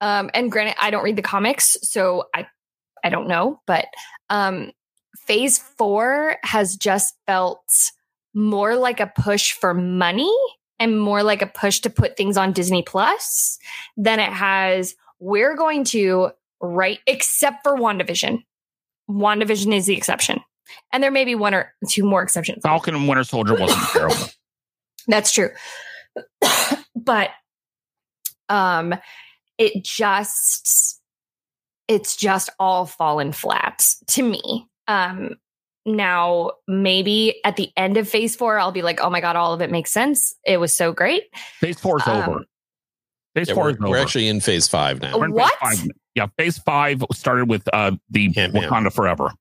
[0.00, 2.46] Um, and granted, I don't read the comics, so I
[3.02, 3.86] I don't know, but
[4.30, 4.72] um,
[5.26, 7.64] phase four has just felt
[8.34, 10.32] more like a push for money
[10.78, 13.58] and more like a push to put things on Disney Plus
[13.96, 14.94] than it has.
[15.18, 18.42] We're going to write, except for WandaVision.
[19.08, 20.40] WandaVision is the exception.
[20.92, 22.62] And there may be one or two more exceptions.
[22.62, 24.16] Falcon and Winter Soldier wasn't terrible.
[25.06, 25.50] That's true.
[27.06, 27.30] But
[28.50, 28.94] um
[29.56, 31.00] it just
[31.88, 34.68] it's just all fallen flat to me.
[34.86, 35.36] Um
[35.86, 39.54] now maybe at the end of phase four, I'll be like, oh my God, all
[39.54, 40.34] of it makes sense.
[40.44, 41.22] It was so great.
[41.60, 42.44] Phase four is um, over.
[43.34, 43.88] Phase yeah, four is over.
[43.88, 45.18] We're actually in phase five now.
[45.18, 45.54] What?
[45.62, 45.90] Phase five.
[46.14, 48.64] Yeah, phase five started with uh the Ant-Man.
[48.64, 49.32] Wakanda Forever.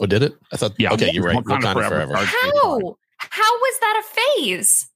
[0.00, 0.32] Oh, did it?
[0.52, 0.72] I thought.
[0.78, 0.92] Yeah.
[0.92, 1.36] Okay, you're right.
[1.36, 2.06] Wakanda, Wakanda Forever.
[2.06, 2.16] Forever.
[2.16, 2.96] How?
[3.18, 4.88] How was that a phase?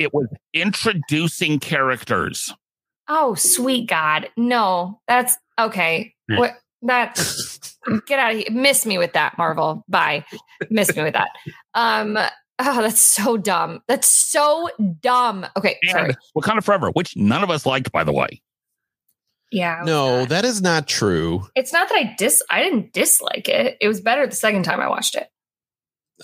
[0.00, 2.54] It was introducing characters.
[3.08, 4.28] Oh, sweet God.
[4.36, 6.14] No, that's okay.
[6.28, 6.38] Yeah.
[6.38, 7.16] What that
[8.06, 8.46] get out of here.
[8.50, 9.84] Miss me with that, Marvel.
[9.88, 10.24] Bye.
[10.70, 11.30] Miss me with that.
[11.74, 12.18] Um
[12.58, 13.82] Oh, that's so dumb.
[13.86, 14.70] That's so
[15.02, 15.46] dumb.
[15.58, 16.14] Okay, and sorry.
[16.36, 18.40] Wakanda Forever, which none of us liked, by the way.
[19.52, 19.82] Yeah.
[19.84, 20.30] No, not.
[20.30, 21.46] that is not true.
[21.54, 23.76] It's not that I dis I didn't dislike it.
[23.80, 25.28] It was better the second time I watched it.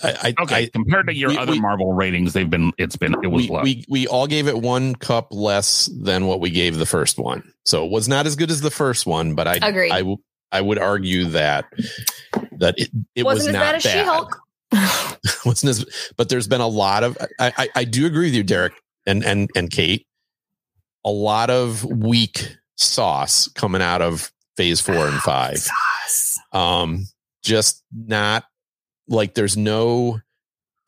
[0.01, 3.15] I, okay, I, compared to your we, other we, Marvel ratings, they've been it's been
[3.23, 6.77] it was we, we, we all gave it one cup less than what we gave
[6.77, 9.35] the first one, so it was not as good as the first one.
[9.35, 9.91] But I agree.
[9.91, 10.15] I,
[10.51, 11.65] I would argue that
[12.53, 14.39] that it, it wasn't was as bad as She Hulk.
[15.45, 17.15] wasn't as, but there's been a lot of.
[17.39, 18.73] I, I I do agree with you, Derek
[19.05, 20.07] and and and Kate.
[21.05, 25.59] A lot of weak sauce coming out of Phase Four and Five.
[25.59, 26.39] Sauce.
[26.51, 27.05] Um,
[27.43, 28.45] just not
[29.07, 30.19] like there's no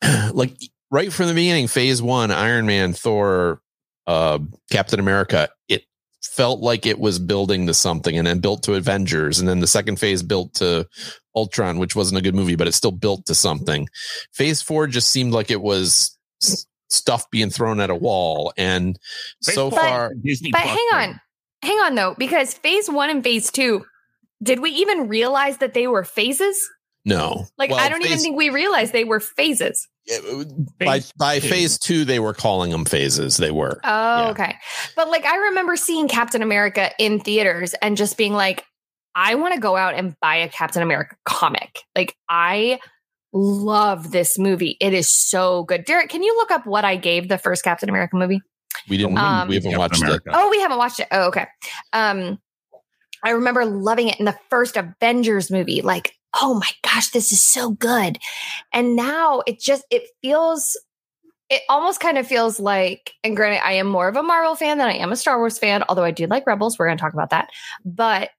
[0.32, 0.56] like
[0.90, 3.60] right from the beginning phase one iron man thor
[4.06, 4.38] uh
[4.70, 5.84] captain america it
[6.22, 9.66] felt like it was building to something and then built to avengers and then the
[9.66, 10.86] second phase built to
[11.34, 13.88] ultron which wasn't a good movie but it still built to something.
[14.32, 16.16] Phase four just seemed like it was
[16.88, 18.98] stuff being thrown at a wall and
[19.40, 21.20] so but, far Disney but hang on
[21.62, 23.84] hang on though because phase one and phase two
[24.42, 26.70] did we even realize that they were phases
[27.06, 27.46] no.
[27.56, 29.88] Like well, I don't phase, even think we realized they were phases.
[30.06, 30.18] Yeah,
[30.80, 31.48] by by two.
[31.48, 33.36] phase two, they were calling them phases.
[33.36, 33.80] They were.
[33.84, 34.28] Oh, yeah.
[34.30, 34.56] okay.
[34.96, 38.64] But like I remember seeing Captain America in theaters and just being like,
[39.14, 41.78] I want to go out and buy a Captain America comic.
[41.94, 42.80] Like I
[43.32, 44.76] love this movie.
[44.80, 45.84] It is so good.
[45.84, 48.40] Derek, can you look up what I gave the first Captain America movie?
[48.88, 49.16] We didn't.
[49.16, 50.30] Um, we haven't Captain watched America.
[50.30, 50.34] it.
[50.36, 51.06] Oh, we haven't watched it.
[51.12, 51.46] Oh, okay.
[51.92, 52.38] Um,
[53.24, 55.82] I remember loving it in the first Avengers movie.
[55.82, 58.18] Like oh my gosh, this is so good.
[58.72, 60.78] And now it just, it feels,
[61.48, 64.78] it almost kind of feels like, and granted, I am more of a Marvel fan
[64.78, 66.78] than I am a Star Wars fan, although I do like Rebels.
[66.78, 67.50] We're going to talk about that.
[67.84, 68.30] But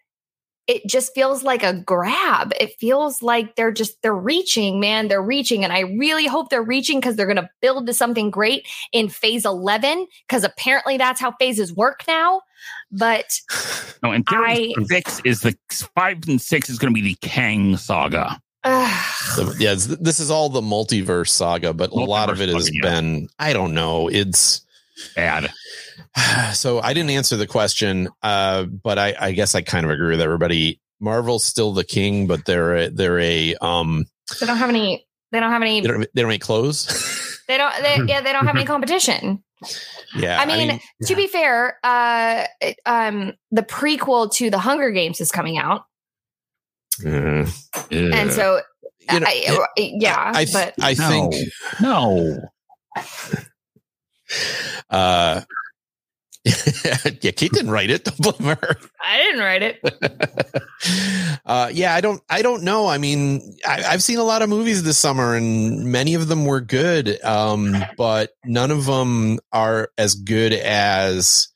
[0.67, 2.51] it just feels like a grab.
[2.59, 5.07] It feels like they're just they're reaching, man.
[5.07, 8.29] They're reaching, and I really hope they're reaching because they're going to build to something
[8.29, 10.07] great in phase eleven.
[10.27, 12.41] Because apparently that's how phases work now.
[12.91, 13.39] But
[14.03, 15.55] no, and I, six is the
[15.95, 18.39] five and six is going to be the Kang saga.
[18.65, 22.65] so, yeah, this is all the multiverse saga, but multiverse a lot of it has
[22.65, 23.27] saga, been yeah.
[23.39, 24.07] I don't know.
[24.07, 24.65] It's
[25.15, 25.51] bad.
[26.53, 30.09] So I didn't answer the question, uh, but I, I, guess I kind of agree
[30.09, 30.79] with everybody.
[30.99, 34.05] Marvel's still the king, but they're a, they're a um
[34.39, 35.05] They don't have any.
[35.31, 35.81] They don't have any.
[35.81, 37.43] They don't, they don't make clothes.
[37.47, 37.73] They don't.
[37.81, 39.43] They, yeah, they don't have any competition.
[40.16, 40.39] Yeah.
[40.39, 45.32] I mean, to be fair, uh, it- um, the prequel to the Hunger Games is
[45.32, 45.86] coming out,
[47.05, 47.45] uh,
[47.91, 48.62] and so
[49.12, 51.08] you know, I, yeah, I, but I No.
[51.10, 51.36] think
[51.82, 52.39] no.
[54.89, 55.41] uh
[57.21, 58.03] yeah, Kate didn't write it.
[58.03, 58.75] Don't blame her.
[59.01, 60.63] I didn't write it.
[61.45, 62.87] uh, yeah, I don't, I don't know.
[62.87, 66.45] I mean, I, I've seen a lot of movies this summer, and many of them
[66.45, 71.49] were good, um, but none of them are as good as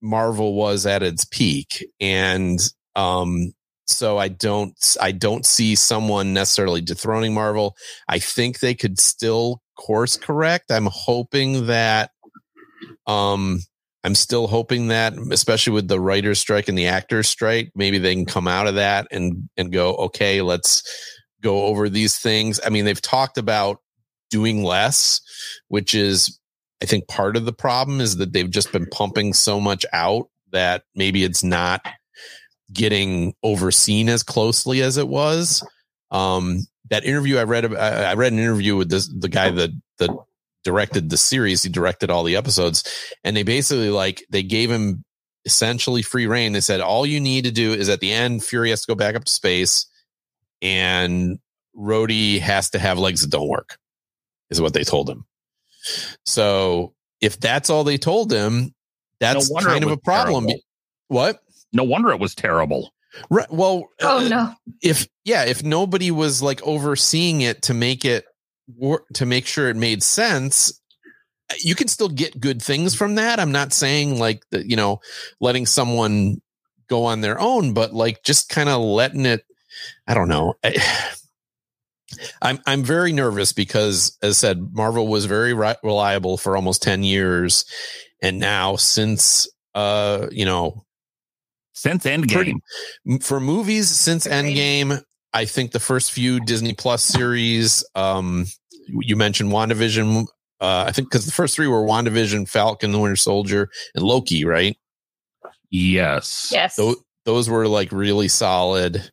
[0.00, 1.86] Marvel was at its peak.
[2.00, 2.60] And
[2.96, 3.52] um,
[3.86, 7.76] so I don't, I don't see someone necessarily dethroning Marvel.
[8.08, 10.70] I think they could still course correct.
[10.70, 12.10] I'm hoping that.
[13.06, 13.60] Um,
[14.04, 18.14] I'm still hoping that, especially with the writer's strike and the actors strike, maybe they
[18.14, 20.82] can come out of that and and go, okay, let's
[21.42, 22.60] go over these things.
[22.64, 23.78] I mean, they've talked about
[24.30, 25.22] doing less,
[25.68, 26.38] which is,
[26.82, 30.28] I think, part of the problem is that they've just been pumping so much out
[30.52, 31.80] that maybe it's not
[32.72, 35.66] getting overseen as closely as it was.
[36.10, 40.10] Um, that interview I read, I read an interview with this the guy that that
[40.64, 41.62] directed the series.
[41.62, 42.84] He directed all the episodes,
[43.22, 45.04] and they basically like they gave him
[45.44, 46.52] essentially free reign.
[46.52, 48.94] They said all you need to do is at the end, Fury has to go
[48.94, 49.86] back up to space,
[50.62, 51.38] and
[51.76, 53.76] Rhodey has to have legs that don't work.
[54.50, 55.24] Is what they told him.
[56.24, 58.74] So if that's all they told him,
[59.20, 60.46] that's wonder kind of a problem.
[60.46, 60.60] terrible.
[61.08, 61.40] What?
[61.72, 62.92] No wonder it was terrible.
[63.30, 63.50] Right.
[63.50, 64.54] Well, Oh uh, no!
[64.82, 68.33] if yeah, if nobody was like overseeing it to make it wor-
[69.14, 70.80] to make sure it made sense,
[71.60, 73.38] you can still get good things from that.
[73.38, 75.00] I'm not saying like that, you know,
[75.40, 76.40] letting someone
[76.88, 79.44] go on their own, but like just kind of letting it.
[80.06, 80.54] I don't know.
[80.64, 80.76] I,
[82.42, 86.82] I'm I'm very nervous because, as I said, Marvel was very ri- reliable for almost
[86.82, 87.64] ten years,
[88.22, 90.84] and now since uh you know
[91.72, 92.60] Since Endgame.
[93.08, 94.26] M- for movies since.
[94.28, 95.02] Endgame,
[95.34, 98.46] I think the first few Disney Plus series, um,
[98.86, 100.26] you mentioned WandaVision.
[100.60, 104.44] Uh, I think because the first three were WandaVision, Falcon, the Winter Soldier, and Loki,
[104.44, 104.76] right?
[105.70, 106.48] yes.
[106.52, 109.10] Yes, Those those were like really solid,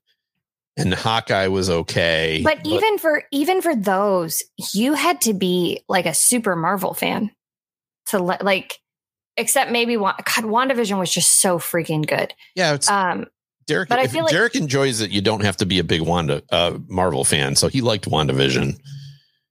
[0.78, 2.42] and Hawkeye was okay.
[2.44, 4.44] but even for even for those,
[4.74, 7.32] you had to be like a super Marvel fan
[8.08, 8.78] to let like.
[9.38, 12.34] Except maybe Wa- God, WandaVision was just so freaking good.
[12.54, 13.28] yeah, it's Um,
[13.68, 13.90] Derek.
[13.90, 15.12] but I feel like- Derek enjoys it.
[15.12, 18.78] You don't have to be a big Wanda uh, Marvel fan, so he liked WandaVision.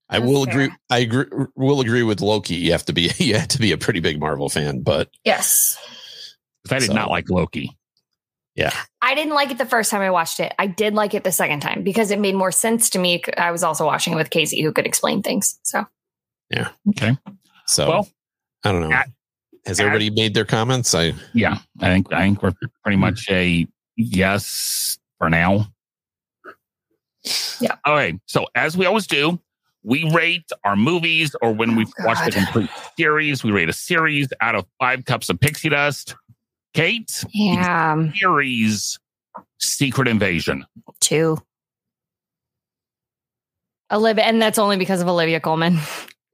[0.08, 0.52] I will fair.
[0.62, 0.76] agree.
[0.90, 2.56] I agree, will agree with Loki.
[2.56, 5.78] You have to be you have to be a pretty big Marvel fan, but yes,
[6.70, 7.76] I did So- not like Loki.
[8.56, 10.52] Yeah, I didn't like it the first time I watched it.
[10.58, 13.22] I did like it the second time because it made more sense to me.
[13.38, 15.58] I was also watching it with Casey, who could explain things.
[15.62, 15.86] So
[16.50, 17.16] yeah, Okay.
[17.66, 18.08] So Well,
[18.64, 18.94] I don't know.
[18.94, 19.08] at-
[19.66, 20.92] Has at- everybody made their comments?
[20.96, 21.58] I Yeah.
[21.80, 22.52] I think I think we're
[22.82, 23.68] pretty much a
[24.02, 25.66] yes for now.
[27.60, 27.76] Yeah.
[27.86, 28.18] Okay.
[28.26, 29.38] So as we always do,
[29.82, 33.68] we rate our movies or when oh, we've Oh, watched the complete series, we rate
[33.68, 36.14] a series out of five cups of pixie dust.
[36.72, 38.98] Kate, yeah, series
[39.58, 40.64] Secret Invasion.
[41.00, 41.36] two.
[43.92, 45.78] Olivia, and that's only because of Olivia Colman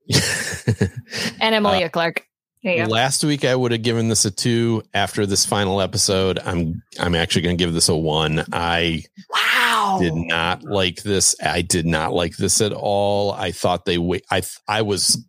[1.41, 2.27] and Emilia uh, Clarke.
[2.67, 2.91] There you go.
[2.91, 4.83] last week I would have given this a two.
[4.93, 8.45] After this final episode, I'm I'm actually going to give this a one.
[8.53, 9.99] I Wow.
[10.01, 11.37] did not like this.
[11.41, 13.31] I did not like this at all.
[13.33, 15.25] I thought they wa- I I was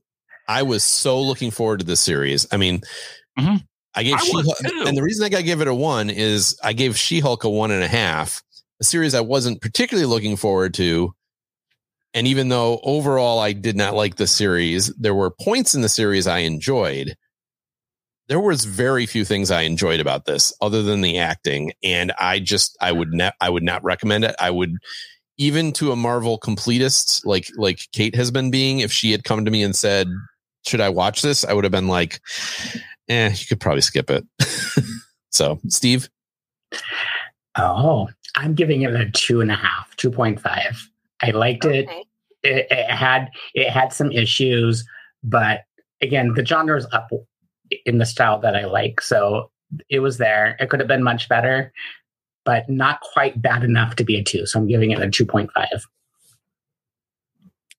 [0.47, 2.47] I was so looking forward to this series.
[2.51, 2.81] I mean,
[3.38, 3.63] Mhm.
[3.93, 6.09] I gave I She was and the reason I got to give it a one
[6.09, 8.41] is I gave She Hulk a one and a half,
[8.81, 11.13] a series I wasn't particularly looking forward to.
[12.15, 15.89] And even though overall I did not like the series, there were points in the
[15.89, 17.15] series I enjoyed.
[18.28, 21.71] There was very few things I enjoyed about this other than the acting.
[21.84, 24.36] And I just I would not I would not recommend it.
[24.39, 24.78] I would
[25.38, 29.45] even to a Marvel completist like like Kate has been being, if she had come
[29.45, 30.07] to me and said,
[30.65, 31.45] Should I watch this?
[31.45, 32.21] I would have been like,
[33.07, 34.25] eh, you could probably skip it.
[35.30, 36.09] so Steve,
[37.55, 40.89] Oh, I'm giving it a two and a half, two point five.
[41.21, 41.88] I liked it.
[42.43, 42.67] It.
[42.69, 44.86] It had it had some issues,
[45.23, 45.61] but
[46.01, 47.09] again, the genre is up
[47.86, 49.01] in the style that I like.
[49.01, 49.51] So
[49.89, 50.55] it was there.
[50.59, 51.72] It could have been much better,
[52.45, 54.45] but not quite bad enough to be a two.
[54.45, 55.86] So I'm giving it a two point five.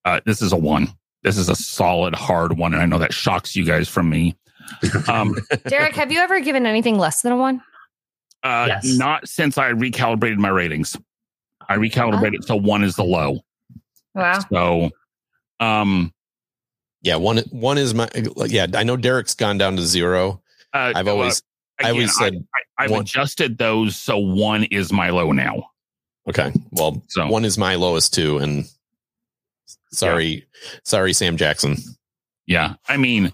[0.05, 0.89] Uh, this is a one.
[1.23, 2.73] This is a solid, hard one.
[2.73, 4.37] And I know that shocks you guys from me.
[5.09, 5.35] Um,
[5.67, 7.63] Derek, have you ever given anything less than a one?
[8.43, 8.85] uh, Yes.
[8.99, 10.95] Not since I recalibrated my ratings.
[11.71, 13.41] I recalibrated, so one is the low.
[14.15, 14.41] Wow.
[14.53, 14.91] So,
[15.61, 16.13] um,
[17.03, 18.09] Yeah, one one is my
[18.47, 18.67] yeah.
[18.75, 20.43] I know Derek's gone down to zero.
[20.75, 21.43] uh, I've always
[21.81, 22.45] I again, always said
[22.79, 25.71] I, have one- adjusted those so one is my low now.
[26.29, 26.53] okay.
[26.73, 28.65] Well, So one is my lowest too, and
[29.93, 30.47] sorry,
[30.85, 31.77] sorry, Sam Jackson.
[32.47, 33.33] yeah, I mean,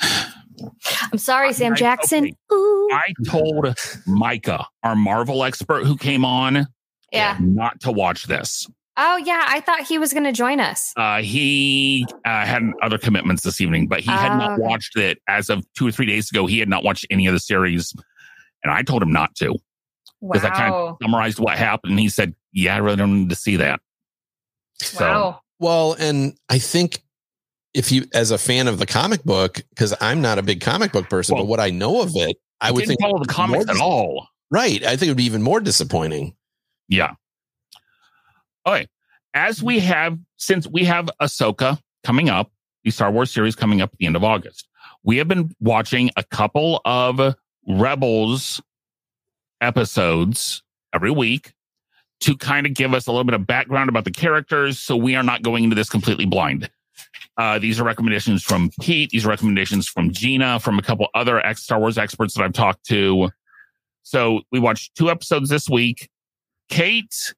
[0.00, 2.24] I'm sorry, Sam I- Jackson.
[2.24, 2.34] okay.
[2.52, 2.88] Ooh.
[2.92, 3.74] I told
[4.06, 6.66] Micah, our Marvel expert who came on,
[7.12, 7.36] yeah.
[7.40, 8.66] not to watch this.
[8.96, 9.44] Oh, yeah.
[9.48, 10.92] I thought he was going to join us.
[10.96, 14.62] Uh, he uh, had other commitments this evening, but he had Oh, not okay.
[14.62, 16.46] watched it as of two or three days ago.
[16.46, 17.92] He had not watched any of the series,
[18.62, 19.56] and I told him not to
[20.22, 21.90] because I kind of summarized what happened.
[21.92, 23.80] And he said, "Yeah, I really don't need to see that."
[24.80, 25.40] So, Wow.
[25.58, 27.02] Well, and I think
[27.74, 30.92] if you, as a fan of the comic book, because I'm not a big comic
[30.92, 33.26] book person, Well, but what I know of it, I would didn't think follow the
[33.26, 34.28] comics at all.
[34.50, 34.82] right.
[34.84, 36.34] I think it would be even more disappointing.
[36.88, 37.14] Yeah.
[38.66, 38.86] Okay.
[39.34, 42.50] As we have, since we have Ahsoka coming up,
[42.84, 44.68] the Star Wars series coming up at the end of August,
[45.02, 47.34] we have been watching a couple of
[47.66, 48.62] Rebels
[49.60, 50.62] episodes
[50.92, 51.52] every week
[52.20, 55.14] to kind of give us a little bit of background about the characters so we
[55.14, 56.70] are not going into this completely blind.
[57.36, 59.10] Uh, these are recommendations from Pete.
[59.10, 62.52] These are recommendations from Gina, from a couple other ex Star Wars experts that I've
[62.52, 63.30] talked to.
[64.04, 66.08] So we watched two episodes this week.
[66.68, 67.34] Kate,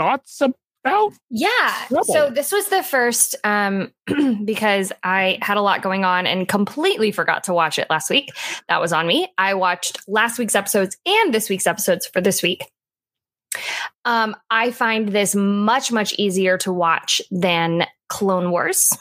[0.00, 1.12] thoughts about?
[1.28, 1.74] Yeah.
[1.90, 2.04] Rebel.
[2.04, 3.92] So this was the first um
[4.44, 8.30] because I had a lot going on and completely forgot to watch it last week.
[8.68, 9.28] That was on me.
[9.36, 12.64] I watched last week's episodes and this week's episodes for this week.
[14.06, 18.96] Um I find this much much easier to watch than Clone Wars.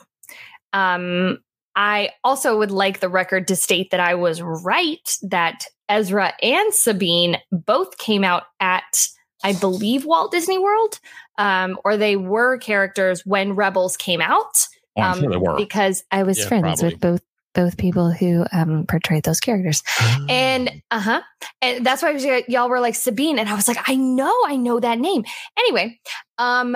[0.73, 1.39] Um
[1.75, 6.73] I also would like the record to state that I was right that Ezra and
[6.73, 9.07] Sabine both came out at
[9.43, 10.99] I believe Walt Disney World
[11.37, 14.53] um, or they were characters when Rebels came out.
[14.97, 15.55] Oh, I'm um, sure they were.
[15.57, 16.91] because I was Yeah, friends probably.
[16.91, 17.21] with both
[17.55, 19.81] both people who um, portrayed those characters,
[20.29, 21.21] and uh huh,
[21.61, 24.55] and that's why y- y'all were like Sabine, and I was like, I know, I
[24.55, 25.23] know that name.
[25.57, 25.99] Anyway,
[26.37, 26.75] um,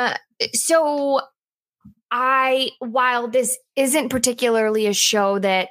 [0.53, 1.21] so
[2.09, 5.69] I while this isn't particularly a show that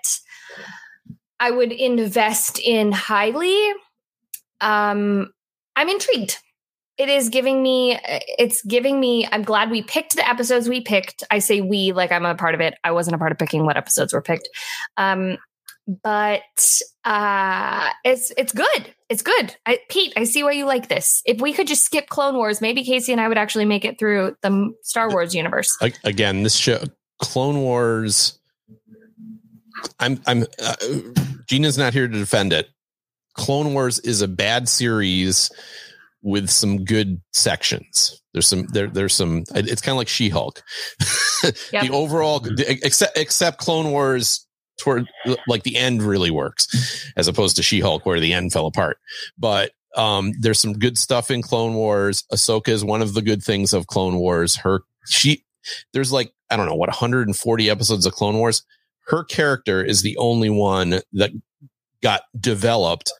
[1.40, 3.72] I would invest in highly,
[4.60, 5.32] um,
[5.74, 6.38] I'm intrigued
[6.98, 11.24] it is giving me it's giving me i'm glad we picked the episodes we picked.
[11.30, 12.74] I say we like i'm a part of it.
[12.84, 14.48] I wasn't a part of picking what episodes were picked.
[14.96, 15.38] Um
[15.86, 18.94] but uh it's it's good.
[19.08, 19.56] It's good.
[19.66, 21.22] I, pete i see why you like this.
[21.26, 23.98] If we could just skip clone wars maybe casey and i would actually make it
[23.98, 25.76] through the star wars universe.
[26.04, 26.82] again, this show,
[27.22, 28.38] Clone Wars.
[29.98, 30.74] I'm I'm uh,
[31.48, 32.68] Gina's not here to defend it.
[33.34, 35.50] Clone Wars is a bad series
[36.22, 38.20] with some good sections.
[38.32, 40.62] There's some there there's some it's kind of like She-Hulk.
[41.72, 41.82] Yep.
[41.82, 44.46] The overall except except Clone Wars
[44.78, 45.08] toward
[45.48, 48.98] like the end really works as opposed to She-Hulk where the end fell apart.
[49.36, 52.22] But um there's some good stuff in Clone Wars.
[52.32, 54.54] Ahsoka is one of the good things of Clone Wars.
[54.58, 55.44] Her she
[55.92, 58.62] there's like I don't know what 140 episodes of Clone Wars.
[59.08, 61.32] Her character is the only one that
[62.04, 63.12] got developed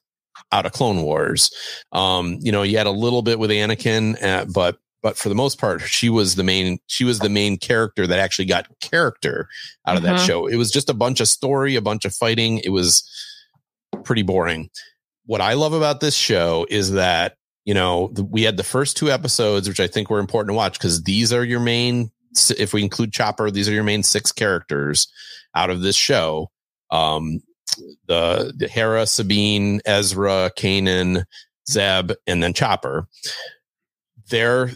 [0.52, 1.50] out of Clone Wars.
[1.92, 5.34] Um, you know, you had a little bit with Anakin, uh, but but for the
[5.34, 9.48] most part, she was the main she was the main character that actually got character
[9.86, 10.26] out of that Mhm.
[10.26, 10.46] show.
[10.46, 12.58] It was just a bunch of story, a bunch of fighting.
[12.58, 13.02] It was
[14.04, 14.70] pretty boring.
[15.26, 18.96] What I love about this show is that you know the, we had the first
[18.96, 22.10] two episodes, which I think were important to watch because these are your main.
[22.58, 25.06] If we include Chopper, these are your main six characters
[25.54, 26.50] out of this show.
[26.90, 27.40] Um,
[28.06, 31.24] the, the Hera, Sabine, Ezra, Kanan,
[31.68, 33.08] Zeb, and then Chopper.
[34.28, 34.70] They're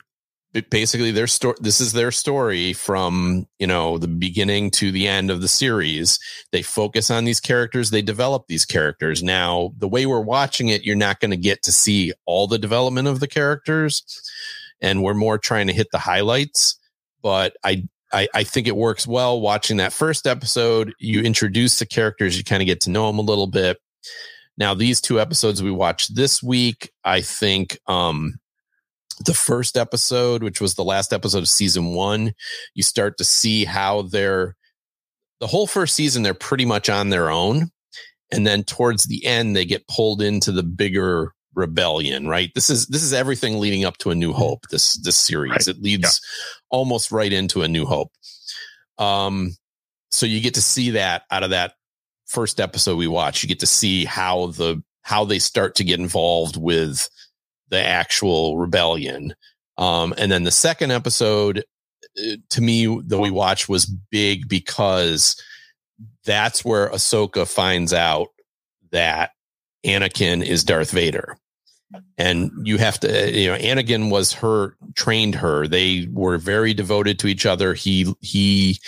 [0.62, 1.56] basically their story.
[1.60, 6.18] This is their story from you know the beginning to the end of the series.
[6.52, 7.90] They focus on these characters.
[7.90, 9.22] They develop these characters.
[9.22, 12.58] Now, the way we're watching it, you're not going to get to see all the
[12.58, 14.02] development of the characters,
[14.80, 16.78] and we're more trying to hit the highlights.
[17.22, 20.94] But I I, I think it works well watching that first episode.
[20.98, 23.78] You introduce the characters, you kind of get to know them a little bit.
[24.56, 28.38] Now, these two episodes we watched this week, I think um,
[29.26, 32.32] the first episode, which was the last episode of season one,
[32.74, 34.56] you start to see how they're
[35.40, 37.70] the whole first season, they're pretty much on their own.
[38.32, 42.52] And then towards the end, they get pulled into the bigger rebellion, right?
[42.54, 45.50] This is this is everything leading up to a new hope, this this series.
[45.50, 45.68] Right.
[45.68, 46.20] It leads
[46.70, 48.12] almost right into a new hope.
[48.98, 49.56] Um,
[50.10, 51.72] so you get to see that out of that
[52.26, 53.42] first episode we watch.
[53.42, 57.08] You get to see how the how they start to get involved with
[57.68, 59.34] the actual rebellion.
[59.78, 61.64] Um, and then the second episode,
[62.18, 65.40] uh, to me that we watched was big because
[66.24, 68.28] that's where Ahsoka finds out
[68.90, 69.30] that
[69.84, 71.36] Anakin is Darth Vader.
[72.18, 75.66] And you have to, you know, Anakin was her trained her.
[75.66, 77.74] They were very devoted to each other.
[77.74, 78.78] He he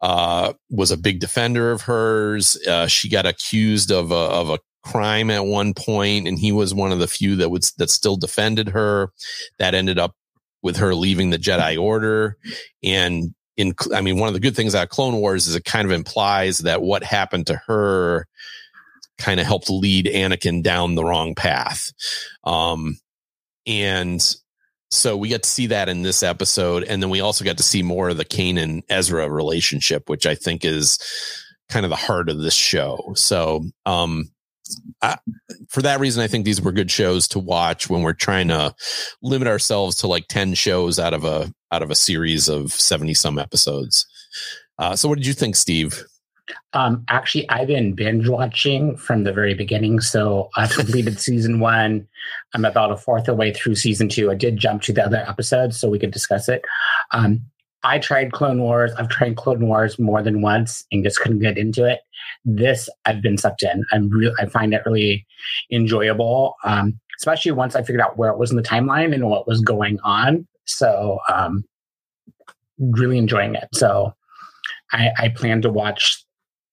[0.00, 2.56] uh, was a big defender of hers.
[2.66, 6.74] Uh, she got accused of a, of a crime at one point, and he was
[6.74, 9.12] one of the few that would that still defended her.
[9.58, 10.14] That ended up
[10.62, 12.36] with her leaving the Jedi Order,
[12.82, 15.86] and in I mean, one of the good things about Clone Wars is it kind
[15.86, 18.26] of implies that what happened to her
[19.22, 21.92] kind of helped lead Anakin down the wrong path.
[22.44, 22.98] Um,
[23.66, 24.20] and
[24.90, 26.82] so we get to see that in this episode.
[26.84, 30.34] And then we also got to see more of the Kanan Ezra relationship, which I
[30.34, 30.98] think is
[31.70, 33.12] kind of the heart of this show.
[33.16, 34.30] So, um,
[35.00, 35.18] I,
[35.68, 38.74] for that reason, I think these were good shows to watch when we're trying to
[39.22, 43.14] limit ourselves to like 10 shows out of a, out of a series of 70
[43.14, 44.06] some episodes.
[44.78, 46.04] Uh, so what did you think, Steve?
[46.72, 50.00] Um, actually, I've been binge watching from the very beginning.
[50.00, 52.06] So I've completed season one.
[52.54, 54.30] I'm about a fourth of the way through season two.
[54.30, 56.62] I did jump to the other episodes so we could discuss it.
[57.12, 57.42] Um,
[57.84, 58.92] I tried Clone Wars.
[58.96, 62.00] I've tried Clone Wars more than once and just couldn't get into it.
[62.44, 63.84] This I've been sucked in.
[63.92, 64.32] I'm real.
[64.38, 65.26] I find it really
[65.70, 69.48] enjoyable, um, especially once I figured out where it was in the timeline and what
[69.48, 70.46] was going on.
[70.64, 71.64] So, um,
[72.78, 73.68] really enjoying it.
[73.74, 74.14] So,
[74.92, 76.24] I, I plan to watch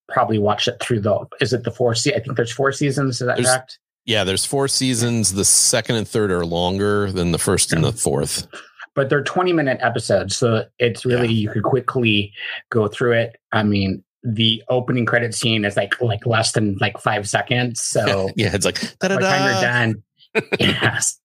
[0.10, 3.22] probably watch it through the is it the four se- I think there's four seasons,
[3.22, 3.80] is that There's- correct?
[4.05, 5.34] Yeah, there's four seasons.
[5.34, 8.47] The second and third are longer than the first and the fourth.
[8.95, 12.34] But they're 20 minute episodes, so it's really you could quickly
[12.72, 13.36] go through it.
[13.51, 17.82] I mean, the opening credit scene is like like less than like five seconds.
[17.82, 20.49] So yeah, it's like by the time you're done.
[20.60, 21.20] yes.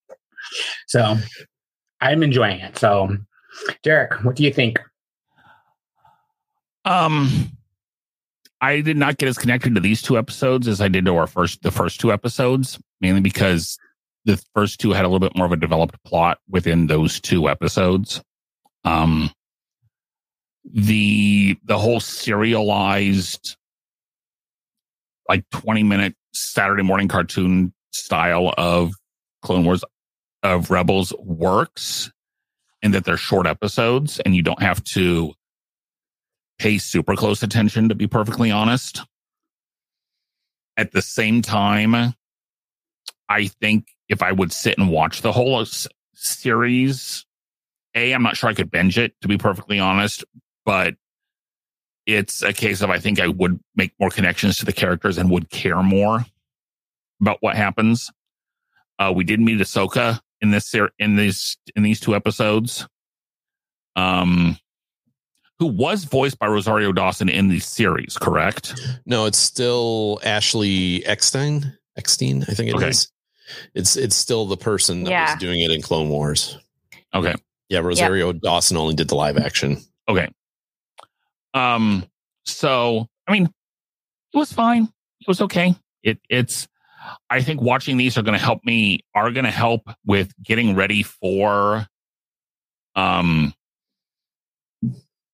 [0.86, 1.16] So
[2.02, 2.76] I'm enjoying it.
[2.76, 3.16] So
[3.82, 4.78] Derek, what do you think?
[6.84, 7.50] Um,
[8.64, 11.26] I did not get as connected to these two episodes as I did to our
[11.26, 13.76] first, the first two episodes, mainly because
[14.24, 17.46] the first two had a little bit more of a developed plot within those two
[17.46, 18.22] episodes.
[18.82, 19.30] Um,
[20.64, 23.58] the, the whole serialized,
[25.28, 28.94] like 20 minute Saturday morning cartoon style of
[29.42, 29.84] Clone Wars
[30.42, 32.10] of Rebels works
[32.80, 35.34] in that they're short episodes and you don't have to
[36.58, 39.02] pay super close attention, to be perfectly honest.
[40.76, 42.14] At the same time,
[43.28, 47.24] I think if I would sit and watch the whole s- series,
[47.94, 50.24] A, I'm not sure I could binge it, to be perfectly honest,
[50.64, 50.94] but
[52.06, 55.30] it's a case of I think I would make more connections to the characters and
[55.30, 56.24] would care more
[57.20, 58.10] about what happens.
[58.98, 62.86] Uh, we did meet Ahsoka in this ser- in these in these two episodes.
[63.96, 64.58] Um,
[65.64, 68.78] who was voiced by Rosario Dawson in the series, correct?
[69.06, 71.76] No, it's still Ashley Eckstein.
[71.96, 72.82] Eckstein, I think it is.
[72.82, 73.70] Okay.
[73.74, 75.32] It's it's still the person that Yeah.
[75.32, 76.58] was doing it in Clone Wars.
[77.14, 77.34] Okay.
[77.70, 79.78] Yeah, Rosario Dawson only did the live action.
[80.06, 80.28] Okay.
[81.54, 82.04] Um,
[82.44, 84.82] so I mean, it was fine.
[84.84, 85.74] It was okay.
[86.02, 86.68] It it's
[87.30, 91.86] I think watching these are gonna help me are gonna help with getting ready for
[92.96, 93.54] um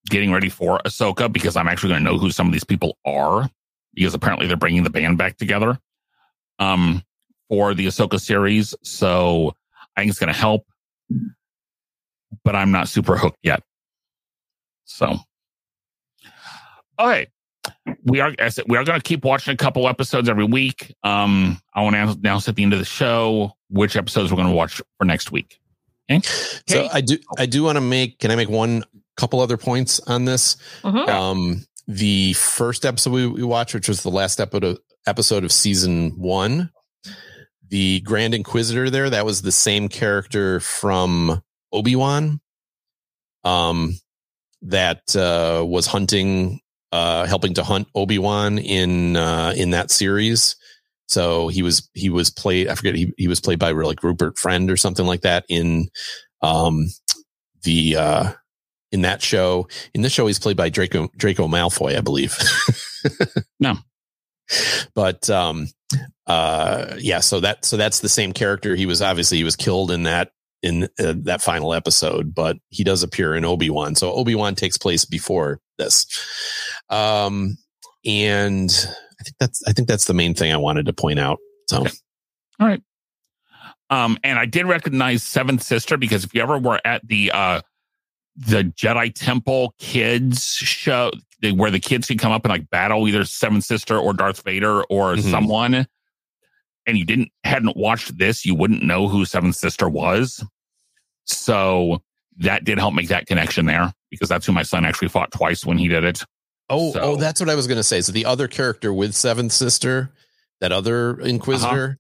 [0.09, 3.51] getting ready for Ahsoka because I'm actually gonna know who some of these people are
[3.95, 5.79] because apparently they're bringing the band back together
[6.59, 7.03] um
[7.49, 8.75] for the Ahsoka series.
[8.83, 9.55] So
[9.97, 10.67] I think it's gonna help,
[12.45, 13.63] but I'm not super hooked yet.
[14.85, 15.19] So,
[16.99, 17.29] okay,
[18.05, 20.45] we are as I said, we are going to keep watching a couple episodes every
[20.45, 20.95] week.
[21.03, 24.49] Um, I want to announce at the end of the show which episodes we're going
[24.49, 25.61] to watch for next week.
[26.11, 26.27] Okay.
[26.67, 28.85] So I do I do want to make can I make one
[29.21, 30.57] couple other points on this?
[30.83, 31.09] Mhm.
[31.09, 35.51] Um the first episode we, we watched, which was the last episode of, episode of
[35.51, 36.71] season one,
[37.69, 41.43] the Grand Inquisitor there, that was the same character from
[41.73, 42.41] Obi-Wan.
[43.45, 43.99] Um
[44.63, 46.61] that uh was hunting
[46.93, 50.57] uh helping to hunt Obi-Wan in uh in that series.
[51.09, 54.39] So he was he was played I forget he, he was played by like Rupert
[54.39, 55.89] Friend or something like that in
[56.43, 56.87] um
[57.63, 58.33] the uh
[58.93, 59.69] in that show.
[59.95, 62.37] In this show he's played by Draco Draco Malfoy, I believe.
[63.59, 63.77] No.
[64.95, 65.69] But um
[66.27, 68.77] uh yeah, so that so that's the same character.
[68.77, 70.33] He was obviously he was killed in that
[70.63, 73.95] in uh, that final episode, but he does appear in Obi-Wan.
[73.95, 76.07] So Obi-Wan takes place before this.
[76.91, 77.57] Um
[78.05, 78.71] and
[79.19, 81.39] I think that's I think that's the main thing I wanted to point out.
[81.69, 81.87] So
[82.61, 82.83] Okay.
[83.89, 87.61] Um, and I did recognize Seventh Sister because if you ever were at the uh
[88.41, 91.11] the Jedi Temple kids show
[91.43, 94.43] they- where the kids can come up and like battle either Seven Sister or Darth
[94.43, 95.31] Vader or Mhm.
[95.31, 95.87] someone,
[96.87, 100.43] and you didn't hadn't watched this, you wouldn't know who Seven Sister was.
[101.25, 102.03] So
[102.39, 105.65] that did help make that connection there because that's who my son actually fought twice
[105.65, 106.25] when he did it.
[106.69, 108.01] Oh, So- oh, that's what I was going to say.
[108.01, 110.13] So the other character with Seventh Sister,
[110.61, 111.99] that other Inquisitor,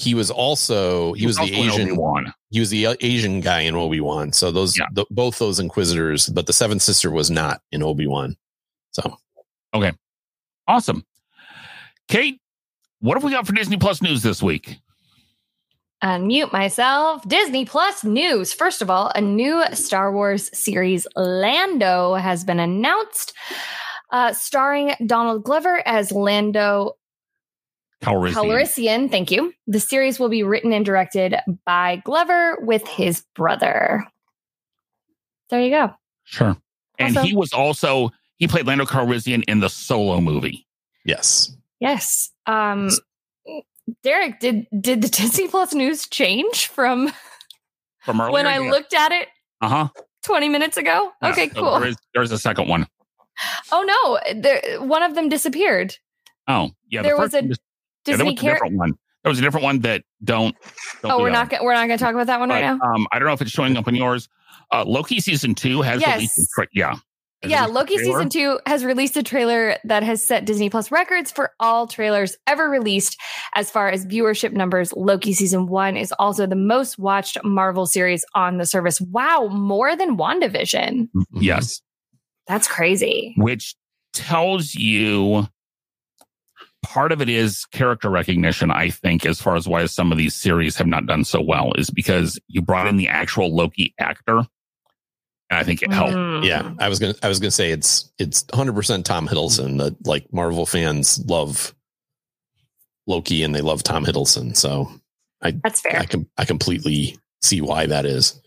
[0.00, 2.32] he was also he was the also in Asian Obi-Wan.
[2.50, 4.32] he was the uh, Asian guy in Obi Wan.
[4.32, 4.86] So those Yeah.
[4.92, 8.36] the, both those Inquisitors, but the Seventh Sister was not in Obi Wan.
[8.92, 9.16] So
[9.74, 9.92] okay,
[10.66, 11.04] Awesome.
[12.08, 12.40] Kate,
[13.00, 14.78] what have we got for Disney Plus news this week?
[16.02, 17.26] Unmute myself.
[17.28, 18.52] Disney Plus news.
[18.54, 23.34] First of all, a new Star Wars series, Lando, has been announced,
[24.10, 26.96] uh, starring Donald Glover as Lando
[28.02, 28.32] Calrissian.
[28.34, 29.10] Calrissian.
[29.10, 29.52] Thank you.
[29.66, 31.36] The series will be written and directed
[31.66, 34.06] by Glover with his brother.
[35.50, 35.90] There you go.
[36.24, 36.56] Sure.
[36.98, 37.28] And Awesome.
[37.28, 40.66] he was also he played Lando Calrissian in the Solo movie.
[41.04, 42.30] yes, Yes.
[42.46, 42.90] Um,
[44.02, 47.10] Derek, did did the Disney Plus news change from
[48.02, 48.32] From earlier.
[48.32, 49.28] when I looked at it
[49.60, 49.88] Uh huh.
[50.24, 51.10] 20 minutes ago?
[51.22, 51.80] Okay, cool.
[51.80, 52.86] there is, there's a second one.
[53.72, 55.96] Oh no, there, one of them disappeared.
[56.46, 57.02] Oh yeah.
[57.02, 57.56] There the was first a one
[58.06, 58.94] was- yeah, there Disney was a different one.
[59.22, 60.56] There was a different one that don't.
[61.02, 62.48] don't Oh, do we're that not gonna, we're not going to talk about that one
[62.48, 62.62] one.
[62.62, 62.80] right now.
[62.94, 64.28] Um, I don't know if it's showing up on yours.
[64.72, 66.14] Uh, Loki season two has Yes.
[66.16, 66.38] released.
[66.38, 66.94] a tra- yeah.
[67.42, 68.12] Has Yeah, Loki trailer.
[68.12, 72.36] season two has released a trailer that has set Disney Plus records for all trailers
[72.46, 73.18] ever released
[73.54, 74.92] as far as viewership numbers.
[74.94, 79.00] Loki season one is also the most watched Marvel series on the service.
[79.02, 81.08] Wow, more than WandaVision.
[81.14, 81.42] Mm-hmm.
[81.42, 81.82] Yes.
[82.46, 83.34] That's crazy.
[83.36, 83.74] which
[84.12, 85.46] tells you
[86.82, 90.34] part of it is character recognition, I think, as far as why some of these
[90.34, 94.38] series have not done so well, is because you brought in the actual Loki actor.
[95.50, 96.14] And I think it helped.
[96.14, 96.44] Mm.
[96.44, 96.72] yeah.
[96.78, 99.78] I was gonna I was gonna say it's it's 100 percent Tom Hiddleston.
[99.78, 101.74] That like Marvel fans love
[103.08, 104.56] Loki and they love Tom Hiddleston.
[104.56, 104.88] So
[105.42, 105.98] I That's fair.
[105.98, 108.40] I can I completely see why that is.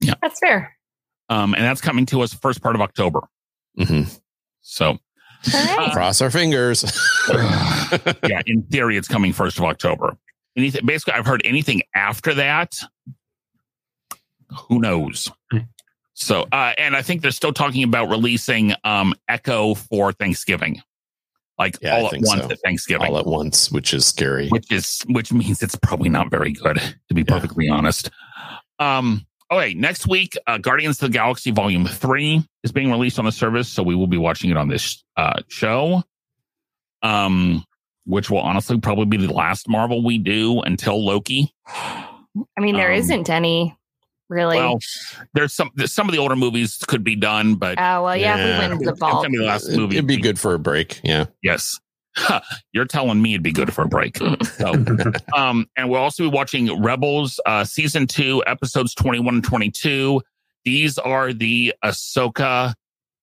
[0.00, 0.14] Yeah.
[0.22, 0.76] That's fair.
[1.28, 3.20] Um, and that's coming to us first part of October.
[3.76, 4.08] Mm-hmm.
[4.62, 4.98] So All
[5.54, 5.90] right.
[5.92, 6.84] Cross our fingers.
[8.26, 10.16] yeah, in theory, it's coming first of October.
[10.56, 12.74] Anything basically I've heard anything after that,
[14.68, 15.30] who knows?
[16.14, 20.80] So uh and I think they're still talking about releasing um Echo for Thanksgiving.
[21.58, 22.50] Like Yeah, I all at once so.
[22.50, 23.06] at Thanksgiving.
[23.08, 24.48] all at once, which is scary.
[24.48, 26.76] which is which means it's probably not very good
[27.08, 27.34] to be Yeah.
[27.34, 28.10] perfectly honest
[28.78, 33.24] um okay next week uh, guardians of the galaxy volume 3 is being released on
[33.24, 36.02] the service so we will be watching it on this uh show
[37.02, 37.64] um
[38.04, 41.52] which will honestly probably be the last marvel we do until loki
[42.56, 43.74] I mean, there Um, not any
[44.28, 44.58] really.
[44.58, 44.78] well
[45.34, 48.36] there's some there's some of the older movies could be done but Oh well, yeah.
[48.36, 50.52] If we went into the vault, gonna be the last movie It'd be good for
[50.54, 51.00] a break.
[51.02, 51.26] Yeah.
[51.42, 51.78] yes
[52.72, 54.72] you're telling me it'd be good for a break so
[55.36, 60.22] Um, and we'll also be watching Rebels uh, season two, episodes 21 and 22.
[60.64, 62.74] These are the Ahsoka,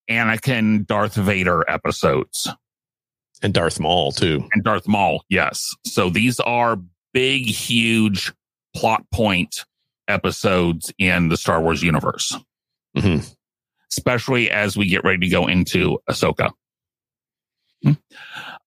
[0.10, 2.50] Anakin, Darth Vader episodes,
[3.42, 4.48] And Darth Maul too.
[4.54, 5.24] and Darth Maul.
[5.30, 5.70] Yes.
[5.86, 6.78] So these are
[7.14, 8.32] big, huge
[8.76, 9.66] plot point
[10.08, 12.36] episodes in the Star Wars universe,
[12.98, 13.36] Mhm.
[13.92, 16.52] especially as we get ready to go into Ahsoka.
[17.84, 17.94] Hmm.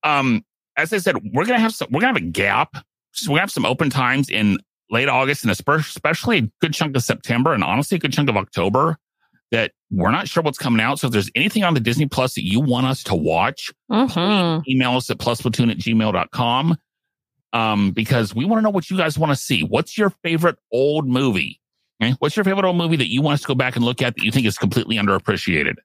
[0.07, 0.45] Um,
[0.77, 1.89] as I said, we're gonna have some.
[1.91, 2.77] We're gonna have a gap.
[3.13, 4.59] So we have some open times in
[4.91, 8.37] late August and especially a good chunk of September and honestly a good chunk of
[8.37, 8.99] October
[9.51, 10.99] that we're not sure what's coming out.
[10.99, 14.67] So if there's anything on the Disney Plus that you want us to watch, Mhm.
[14.69, 16.77] email us at plusplatoon at gmail.com
[17.53, 19.63] um, because we want to know what you guys want to see.
[19.63, 21.61] What's your favorite old movie?
[22.03, 22.13] Okay?
[22.19, 24.15] What's your favorite old movie that you want us to go back and look at
[24.17, 25.77] that you think is completely underappreciated?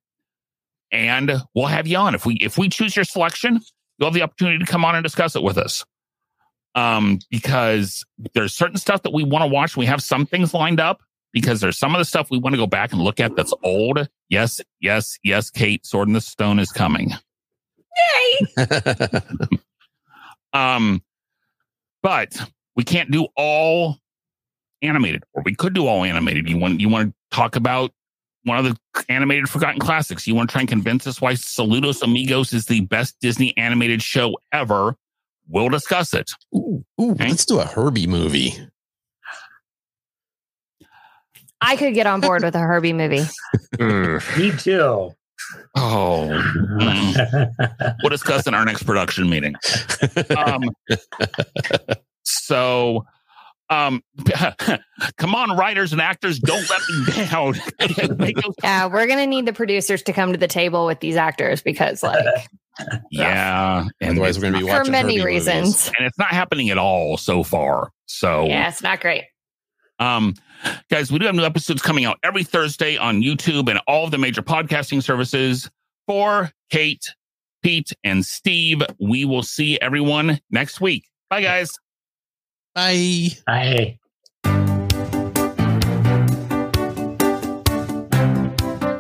[0.92, 2.14] And we'll have you on.
[2.16, 3.62] If we if we choose your selection,
[4.02, 5.86] you'll have the opportunity to come on and discuss it with us.
[6.74, 9.78] Um, because there's certain stuff that we want to watch.
[9.78, 12.58] We have some things lined up because there's some of the stuff we want to
[12.58, 14.10] go back and look at that's old.
[14.30, 17.12] Yes, yes, yes, Kate, Sword in the Stone is coming.
[18.16, 18.48] Yay!
[20.54, 21.04] um,
[22.02, 22.42] but
[22.76, 23.98] we can't do all
[24.82, 26.50] animated, or we could do all animated.
[26.50, 27.92] You want you want to talk about
[28.44, 28.78] one of the
[29.10, 30.26] animated forgotten classics?
[30.28, 34.02] You want to try and convince us why Saludos Amigos is the best Disney animated
[34.02, 34.96] show ever?
[35.50, 36.30] We'll discuss it.
[36.56, 37.28] ooh, ooh, Okay.
[37.30, 38.54] let's do a Herbie movie.
[41.62, 43.22] I could get on board with a Herbie movie.
[43.80, 45.12] Me too.
[45.76, 46.30] Oh,
[46.80, 47.96] mm.
[48.02, 49.56] we'll discuss in our next production meeting.
[50.38, 50.70] Um,
[52.24, 53.06] so,
[53.72, 54.04] Um,
[55.18, 57.54] come on, writers and actors, don't let me down.
[58.64, 62.04] yeah, we're gonna need the producers to come to the table with these actors because,
[62.04, 62.50] like,
[63.12, 65.92] yeah, and otherwise we're gonna be watching for many Herbie reasons, movies.
[65.98, 67.92] and it's not happening at all so far.
[68.08, 69.24] So yeah, it's not great.
[70.00, 70.34] Um,
[70.90, 74.12] guys, we do have new episodes coming out every Thursday on YouTube and all of
[74.12, 75.70] the major podcasting services.
[76.08, 77.06] For Kate,
[77.64, 81.06] Pete, and Steve, we will see everyone next week.
[81.30, 81.72] Bye, guys.
[82.74, 83.30] Bye.
[83.46, 83.98] Bye.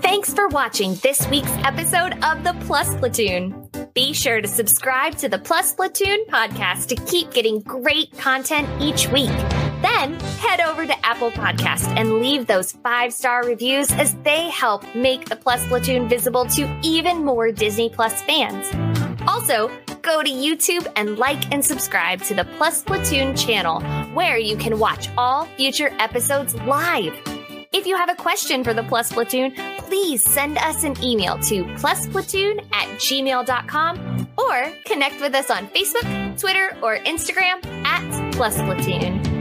[0.01, 3.69] Thanks for watching this week's episode of the Plus Platoon.
[3.93, 9.07] Be sure to subscribe to the Plus Platoon podcast to keep getting great content each
[9.09, 9.30] week.
[9.82, 14.84] Then head over to Apple Podcast and leave those five star reviews as they help
[14.95, 19.11] make the Plus Platoon visible to even more Disney Plus fans.
[19.41, 19.71] Also,
[20.03, 23.81] go to YouTube and like and subscribe to the Plus Platoon channel,
[24.13, 27.19] where you can watch all future episodes live.
[27.71, 31.63] If you have a question for the Plus Platoon, please send us an email to
[31.63, 39.40] plusplatoon at gmail.com or connect with us on Facebook, Twitter, or Instagram at Plus Platoon.